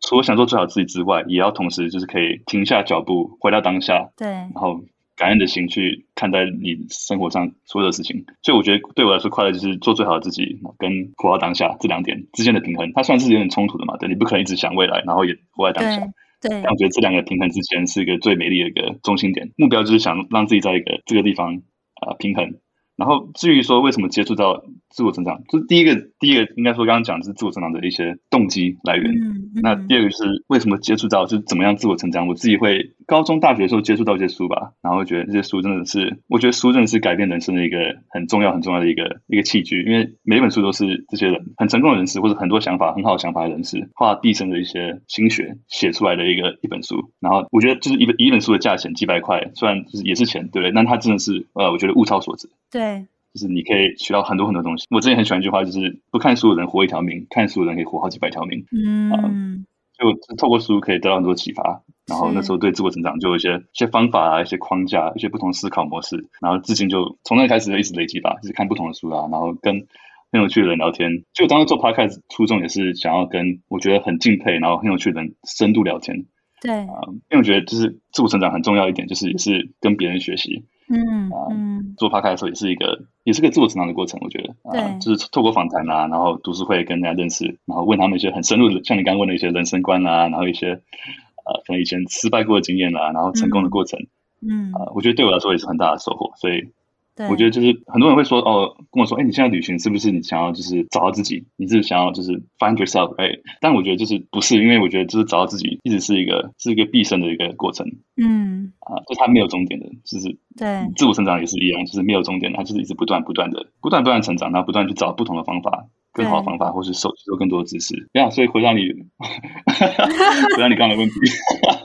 [0.00, 4.80] 除了想做最好自己之外，也要同时就是可以停下脚步，回到当下，对，然后
[5.20, 8.24] 感恩的心去看待你生活上所有的事情。
[8.40, 16.00] 所以我觉得对我来说，快乐就是做最好的自己，跟活到当下这两点之间的平衡，它算是有点冲突的嘛，对，你不可能一直想未来，然后也活在当下。
[16.40, 21.56] 对，但我觉得这两个平衡之间是一个最美丽的一个中心点，目标就是想让自己在一个这个地方
[22.00, 22.54] 啊、呃、平衡。
[23.00, 29.10] 然后至于说为什么接触到自我成长，就是第一个，第一个应该说刚刚讲的是自我成长的一些动机来源。
[29.10, 32.28] 嗯嗯、那第二个就是为什么接触到，就是怎么样自我成长。
[32.28, 37.78] 我自己会高中、大学的时候接触到一些书吧，然后觉得这些书真的是，我觉得书真的是改变人生的一个
[38.10, 39.82] 很重要、很重要的一个一个器具。
[39.82, 47.10] 因为每一本书都是这些人很成功的人士，或者很多想法很好的想法的人士，花毕生的一些心血写出来的一个一本书。
[47.18, 50.72] 然后我觉得就是一本一本书的价钱几百块，虽然就是也是钱，对不对？
[50.72, 52.50] 但它真的是呃，我觉得物超所值。
[52.70, 52.89] 对。
[53.34, 54.86] 就是你可以学到很多很多东西。
[54.90, 58.64] 我之前很喜欢一句话，就是不看书的人活一条命，看书的人可以活好几百条命。
[58.72, 59.10] 嗯。
[59.12, 59.66] 嗯
[60.00, 69.86] 就透过书可以得到很多启发，然后那时候对自我成长就有一些一些方法啊，一些框架，一些不同思考模式，然后至今就从那开始就一直累积吧，就是看不同的书啊，然后跟
[70.32, 71.24] 很有趣的人聊天。
[71.34, 76.24] 就当时做 podcast 初衷也是想要跟我觉得很敬佩，然后很有趣的人深度聊天。
[76.62, 80.64] 对啊、呃，因为我觉得就是自我成长很重要一点，就是也是跟别人学习。
[80.90, 84.18] 嗯做 podcast 的时候也是一个，也是个自我成长的过程。
[84.22, 94.00] 我觉得，啊、呃，就是透过访谈啊，然后读书会跟人家认识，然后问他们一些很深入的，像你刚刚问的一些人生观啊，然后一些呃，可能以前失败过的经验啊，然后成功的过程，
[94.42, 96.72] 嗯，啊、呃，我觉得对我来说也是很大的收获，所以。
[97.20, 101.44] 对我觉得就是很多人会说哦，跟我说，哎，你现在旅行是不是你想要就是找到自己？
[101.56, 103.40] 你是想要就是 find yourself，right？
[103.60, 107.86] 但我觉得就是不是，因为我觉得就是找到自己一直是一个是一个毕生的一个过程。
[108.16, 118.08] 嗯，啊，就它没有终点的，就是对自我成长也是一样，就是没有终点的，它就是一直不断不断的不断不断成长，然后不断去找不同的方法，更好的方法，或是收收更多的知识。
[118.12, 118.80] 这样，所以回答你，
[120.56, 121.14] 回答你刚才的问题，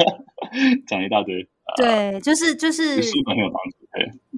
[0.88, 1.48] 讲一大堆。
[1.78, 3.85] 对，就是就是书本很有帮助，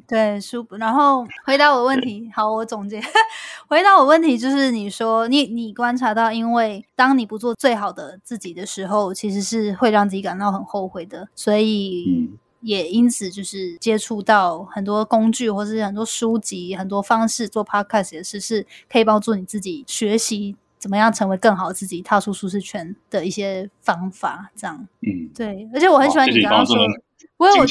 [0.08, 0.18] 对。
[0.18, 2.30] 对书本，然后 回答我问题。
[2.34, 3.00] 好，我总结，
[3.68, 12.30] 回答我问题就是你说你你观察到，因为当你不做最好的自己的时候，其实是会让自己感到很后悔的，所以
[12.62, 24.50] 也因此就是接触到很多工具，或是很多书籍，很多方式做 podcast 也是是可以帮助你自己学习怎么样成为更好自己，踏出舒适圈的一些方法。
[24.56, 26.76] 这样，嗯，对，而且我很喜欢你刚刚说。
[27.38, 27.54] 我有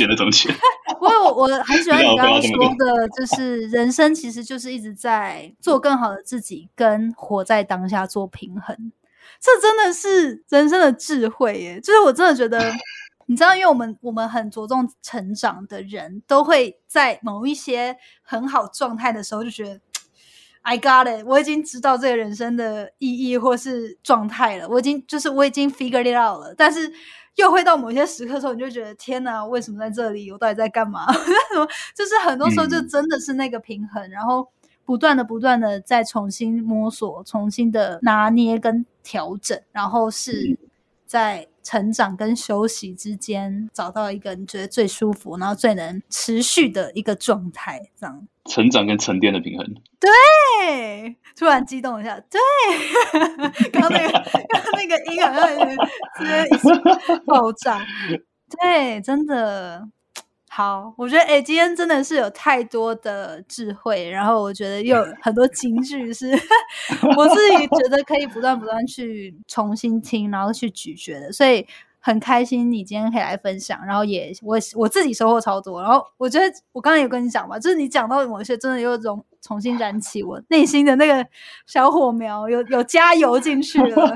[1.01, 8.93] 我，有我很喜欢你刚刚说的，就是人生其实就是一直在做更好的自己，跟活在当下做平衡。
[9.41, 11.81] 这真的是人生的智慧耶！
[11.81, 12.73] 就是我真的觉得，
[13.27, 19.81] 你知道，因为我们我们很着重成长的人，都会在某一些很好状态的时候，就觉得
[20.62, 26.93] I got it，我已经知道这个人生的意义或是状态了，我已经就是我已经 figured it out 了，但是。
[27.37, 30.30] 又会到某些时刻的时候，你就觉得天哪，为什么在这里？
[30.32, 31.07] 我到底在干嘛？
[31.95, 34.49] 就是很多时候就真的是那个平衡，嗯、然后
[34.84, 40.59] 不断的、不断的再重新摸索、重新的拿捏跟调整，然后是
[41.07, 48.29] 在成长跟休息之间找到一个你觉得最舒服，然后最能持续的一个状态，这样。
[48.45, 49.67] 成长跟沉淀的平衡。
[49.99, 52.21] 对，突然激动一下。
[52.31, 52.39] 对，
[53.71, 55.59] 刚刚那个，刚刚那个音好像
[56.17, 57.85] 直接 爆炸。
[58.61, 59.89] 对，真的
[60.57, 60.95] 好。
[60.97, 66.31] 我觉得，哎、欸，今天真的是有太多的智慧，然后我觉得又有 很多金句是
[67.17, 71.67] 我自己觉得可以不断不断去重新听，然后去咀嚼的，所以。
[71.99, 81.27] 很开心你今天可以来分享，然后也我我自己收获超多，然后我觉得我刚刚有跟你讲嘛，就是你讲到某些真的有种重新燃起我内心的那个
[81.67, 84.15] 小火苗，有有加油进去了。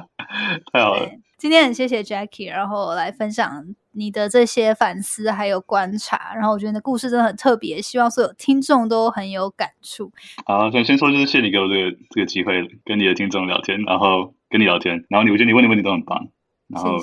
[0.72, 10.10] 太好了，今天很谢谢 Jackie，然后来分享你的这些反思还有观察，然后我觉得你的故事真的很特别，希望所有听众都很有感触。
[10.46, 16.28] 好，想先说就是谢谢你给我这个这个机会跟你的听众聊天，然后跟你聊天，然后你我觉得你问的问题都很棒。
[16.68, 16.96] 然后。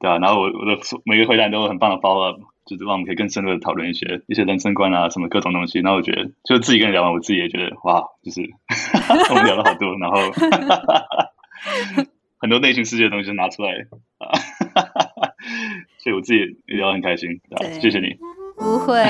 [0.00, 5.80] 对啊，然后我我的每个回答都有很棒的 follow up，就是让我们可以更深入的讨论一些一些人生观啊，什么各种东西。
[5.80, 8.40] 然后我觉得，就自己跟你聊完，我自己也觉得哇，就是
[9.30, 10.20] 我们聊了好多，然后
[12.40, 13.70] 很多内心世界的东西拿出来
[14.18, 14.32] 啊，
[15.98, 17.28] 所以我自己也聊得很开心。
[17.56, 18.16] 对，谢谢你。
[18.56, 19.00] 不会，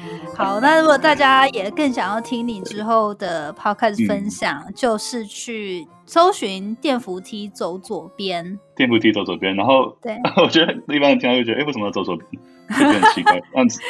[0.34, 0.60] 好。
[0.60, 8.58] 那如果大家也更想要听你之后的 podcast 分享，嗯、就是去搜寻电扶梯走左边。
[8.74, 12.42] 电扶梯走左边，然后对， 我觉得一般人听到就觉得，哎，为什么要走左边？
[12.70, 13.38] 很奇怪。
[13.52, 13.80] 这样子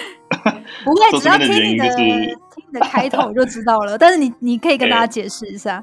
[0.84, 3.96] 不会，只要听你的听你的开头就知道了。
[3.96, 5.82] 但是你你可以跟大家解释一下，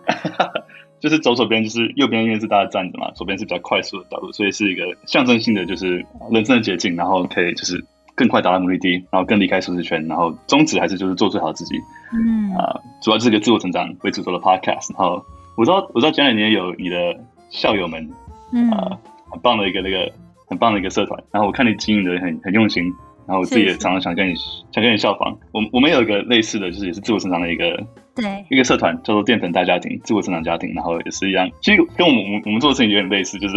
[1.05, 7.85] 就是走左边，就是右边因为是大家站着嘛，左边是比较快速的道路，所以是一个象征性的，就是人生的捷径，然后可以就是。
[8.17, 11.75] 更快达到目的地，然后更离开舒适圈，然后宗旨还是就是做最好的自己。
[12.13, 14.93] 嗯啊、呃，主要是一个自我成长为主轴的 podcast。
[14.97, 15.21] 然后
[15.57, 17.13] 我知道，我知道前两年也有你的
[17.49, 18.09] 校友们，
[18.53, 18.99] 嗯啊、呃，
[19.31, 20.09] 很棒的一个那个
[20.47, 21.21] 很棒的一个社团。
[21.29, 22.85] 然后我看你经营的很很用心。
[23.27, 24.33] 然后我自己也常常想跟你
[24.71, 25.37] 想跟你效仿。
[25.51, 27.85] 我我们有一个类似的就是也是自我成长的一个
[28.15, 30.73] 对一个社团叫做淀粉大家庭自我成长家庭。
[30.73, 33.55] 然后也是一样，其实跟我们我们我们做的事情有点类似，就是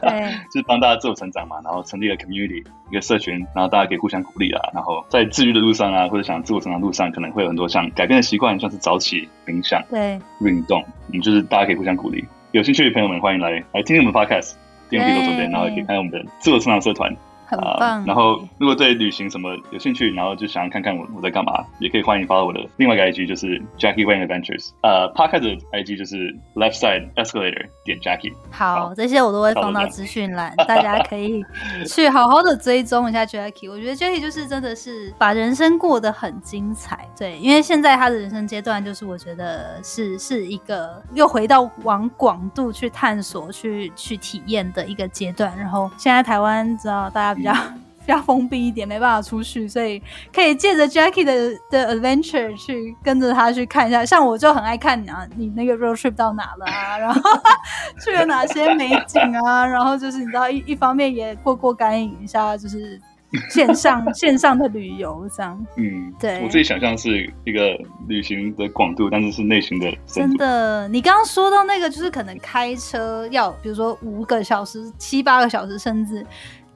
[0.00, 1.56] 对 就是帮大家自我成长嘛。
[1.62, 4.60] 然后成立了 community 一个社群，然后大家可以互相鼓励啊。
[4.72, 10.82] 然后在治愈的路上啊，或者想自我成长路上，可能会有很多像改变的习惯，像是早起、冥想、对运动。
[11.08, 12.24] 我们就是大家可以互相鼓励。
[12.52, 14.54] 有兴趣的朋友们欢迎来来听听我们的 podcast
[14.90, 17.14] 电扶梯走左边，然后也可以看我们的自我成长社团。
[17.56, 18.04] 很棒、呃。
[18.06, 24.70] 然后如果对旅行什么有兴趣，然后就想要看看我我在干嘛，也可以欢迎 follow 我的另外一个 IG，就是 Jackie Wang Adventures。
[24.82, 28.32] 呃，Podcast 的 IG 就是 Left Side Escalator 点 Jackie。
[28.50, 31.44] 好，好，这些我都会放到资讯栏，大家可以
[31.86, 33.70] 去好好的追踪一下 Jackie。
[33.70, 37.08] 我觉得 Jackie 就是真的是把人生过得很精彩。
[37.18, 45.56] 对，因为现在他的人生阶段就是我觉得是是一个又回到往广度去探索、去去体验的一个阶段。
[45.56, 50.00] 然后现在台湾知道大家比较、嗯、 比较封闭一点，没办法出去，所以
[50.32, 54.06] 可以借着 Jackie 的的 adventure 去跟着他去看一下。
[54.06, 56.96] 像我就很爱看你啊，你那个 road trip 到哪了啊？
[56.98, 57.20] 然后
[58.04, 59.66] 去了哪些美景啊？
[59.66, 63.00] 然后就是你知道一一方面也过过干瘾一下，就是。
[63.48, 67.62] 线上 线上的旅游这样，嗯，对，我自己想象是一个
[68.06, 69.90] 旅行的广度，但是是内心的。
[70.04, 76.22] 真的，你刚刚说到那个，就是可能开车要，比如说五个小时、七八个小时，甚至。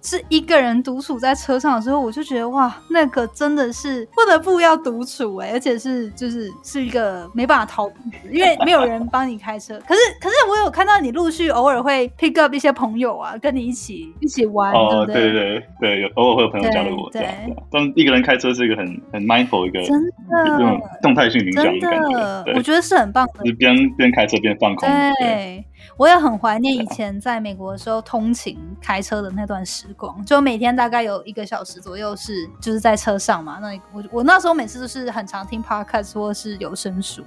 [0.06, 7.94] 是一个人独处在车上的时候，我就觉得哇，那个真的是不得不要独处哎、欸，而且是就是是一个没办法逃避，
[8.30, 9.74] 因为没有人帮你开车。
[9.80, 14.72] 可是可是我有看到你陆续偶尔会 pick up 一些朋友啊，跟你一起一起玩。
[14.72, 17.10] 哦，对对对对，有偶尔会有朋友加入我。
[17.10, 17.26] 对，
[17.72, 22.00] 但一个人开车是一个很很 mindful 一个真的这种动态性冥想的感
[22.44, 22.52] 觉。
[22.56, 24.88] 我觉得是很棒的，就是边边开车边放空。
[24.88, 25.16] 对。
[25.18, 25.64] 对
[25.96, 33.58] 我也很怀念以前在美国的时候通勤开车的那段时光，就每天大概有一个小时左右是就是在车上嘛。
[33.60, 37.24] 那我我那时候每次都是很常听 podcast 或是有声书，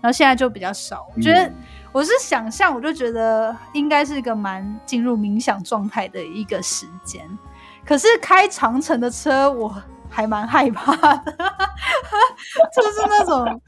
[0.00, 1.06] 然后现在就比较少。
[1.14, 1.52] 我觉得
[1.92, 7.28] 我是想象，我就觉得应该是一个蛮进入冥想状态的一个时间。
[7.84, 9.82] 可是开长城的车，我。
[10.10, 11.32] 还蛮害怕的，
[12.74, 13.60] 就是那种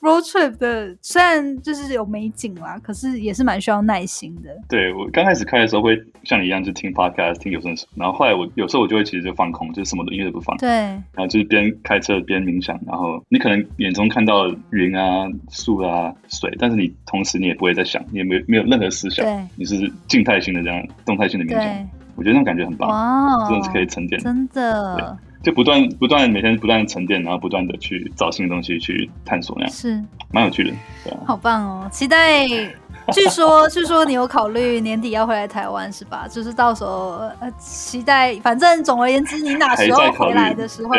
[0.00, 4.50] road trip 的，虽然就是有美景啦，可是也是蛮需要耐心的。
[4.68, 10.56] 对，我刚开始开的时候会像你一样，就听 podcast，听有声书，然后后来我有时候我就会其实就放空，就是什么都音乐都不放。
[10.58, 25.16] 对，然后就是边开车边冥想，然后你可能眼中看到云啊、树啊、水，但是你同时你也不会在想，你也没有没有任何思想，对，你是静态性的这样动态性的冥想，我觉得那种感觉很棒，哇，真的是可以沉淀，真的。
[25.44, 30.72] 就不断不断每天不断沉淀，然后不断的去找新的东西去探索，那样是蛮有趣的，
[31.04, 31.88] 对啊，好棒哦！
[31.92, 32.48] 期待，
[33.12, 36.26] 据说据说你有考虑年底要回来台湾是吧？
[36.28, 40.90] 就是到时候呃，期待，反正总而言之，你哪时候回来的时候。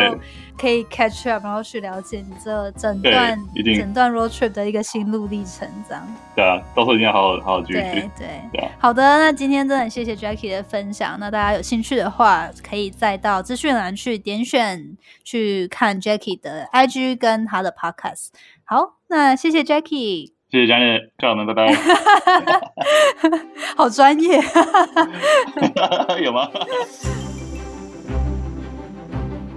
[0.58, 3.38] 可以 catch up，然后去了解你这整段
[3.78, 6.02] 整段 road trip 的一个心路历程，这样。
[6.34, 7.74] 对啊，到时候一定要好好好好继续。
[7.74, 8.10] 对
[8.50, 8.70] 对。
[8.78, 11.20] 好的，那今天真的很谢谢 Jackie 的分享。
[11.20, 18.28] 那大家有兴趣的话，可以再到资讯栏去点选去看 Jackie 的 IG 跟他的 Podcast。
[18.64, 20.35] 好，那谢谢 Jackie。
[20.56, 21.68] 谢谢 Janet，拜拜。
[23.76, 24.40] 好专业。
[26.24, 26.48] 有吗？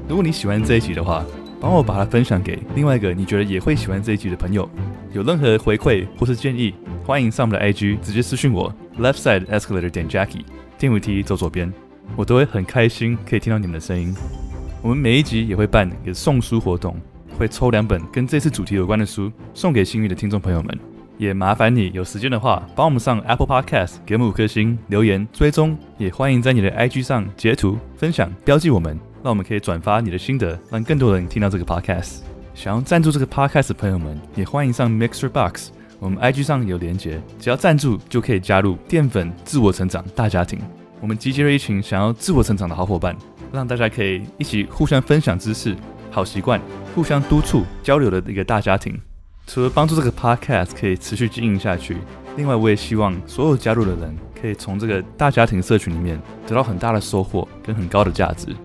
[0.10, 1.24] 如果你喜欢这一集的话，
[1.62, 4.70] 帮我把它分享给另外一个你觉得也会喜欢这一集的朋友。
[5.14, 6.76] 有任何回馈或是建议，
[7.06, 8.70] 欢迎上我们的 IG 直接私信我
[9.00, 10.44] ，Left Side Escalator 点 Jackie，
[10.78, 11.72] 电扶梯走左边，
[12.18, 14.14] 我都会很开心可以听到你们的声音。
[14.82, 16.98] 我们每一集也会办一个送书活动，
[17.38, 20.78] 会抽两本跟这次主题有关的书送给幸运的听众朋友们。
[21.20, 28.98] 也麻烦你有时间的话，帮我们上 Apple Podcast 给我们五颗星留言追踪，也欢迎在你的 IG 上截图分享标记我们。
[29.22, 32.20] 让我们可以转发你的心得，让更多人听到这个 podcast。
[32.54, 40.58] 想要赞助这个 podcast 的朋友们，也欢迎上 Mixer Box，我们 IG 上有连结，只要赞助就可以加入淀粉自我成长大家庭。
[41.02, 43.14] 我们集结了一群想要自我成长的好伙伴，
[43.52, 45.76] 让大家可以一起互相分享知识、
[46.10, 46.62] 好习惯，
[46.96, 48.98] 互相督促交流的一个大家庭。
[49.52, 51.98] 除了帮助这个 podcast 可以持续经营下去，
[52.38, 58.56] 另外我也希望所有加入的人可以从这个大家庭社群里面得到很大的收获跟很高的价值。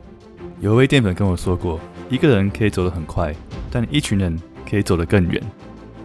[0.61, 1.81] 有一位淀粉跟我说过，
[2.11, 3.35] 一个人可以走得很快，
[3.71, 5.43] 但一群人可以走得更远。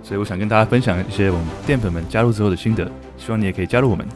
[0.01, 4.07] 所以我想跟大家分享一些我们淀粉们加入之后的心得，希望你也可以加入我们，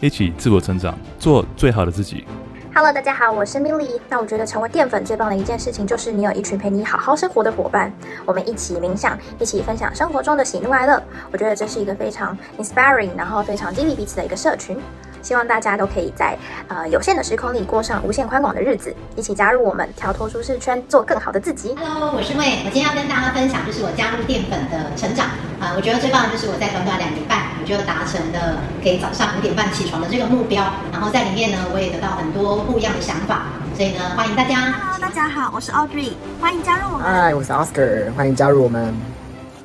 [0.00, 2.24] 一起自我成长，做最好的自己。
[2.72, 4.00] Hello，大家好，我是 Milly。
[4.08, 7.92] 那我觉得成为淀粉最棒的一件事情，就是你有一群陪你好好生活的伙伴，
[8.24, 11.02] 我们一起冥想，一起分享生活中的喜怒哀乐。
[11.32, 14.78] 我觉得这是一个非常 inspiring，然后非常激励彼此的一个社群。
[15.22, 16.36] 希望大家都可以在
[16.68, 21.74] 呃有限的时空里过上无限宽广的日子，一起加入我们，跳脱舒适圈，做更好的自己。
[21.78, 25.26] Hello，我是魏，我今天要跟大家分享就是我加入淀粉的成长
[25.60, 33.46] 啊、呃，我觉得最棒的就是我在短短两年半，我就达成了可以早上五点半起床的这个目标，然后在里面呢，我也得到很多不一样的想法，
[33.76, 34.72] 所以呢，欢迎大家。
[34.72, 37.04] Hello，大家好，我是 Audrey，欢迎加入我们。
[37.04, 39.19] Hi，我是 Oscar，欢迎加入我们。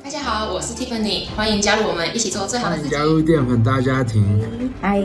[0.06, 2.90] 大家好，我是 Tiffany，欢迎加入我们，一起做最好的自己。
[2.90, 4.40] 加入淀粉大家庭。
[4.80, 5.02] 嗨，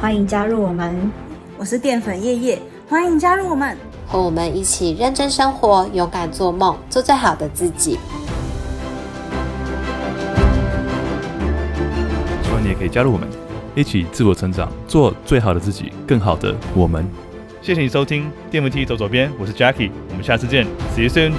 [0.00, 1.10] 欢迎加入我们，
[1.58, 3.76] 我是淀粉叶叶，欢迎加入我们，
[4.06, 7.98] 和我们一起认真生活，勇敢做梦，做最好的自己。
[12.44, 13.28] 希望你也可以加入我们，
[13.74, 17.04] 一起自我成长，做最好的自己，更好的我们。
[17.60, 21.32] 谢谢你收听电扶梯走左边，我是 Jackie，我们下次见，See you soon。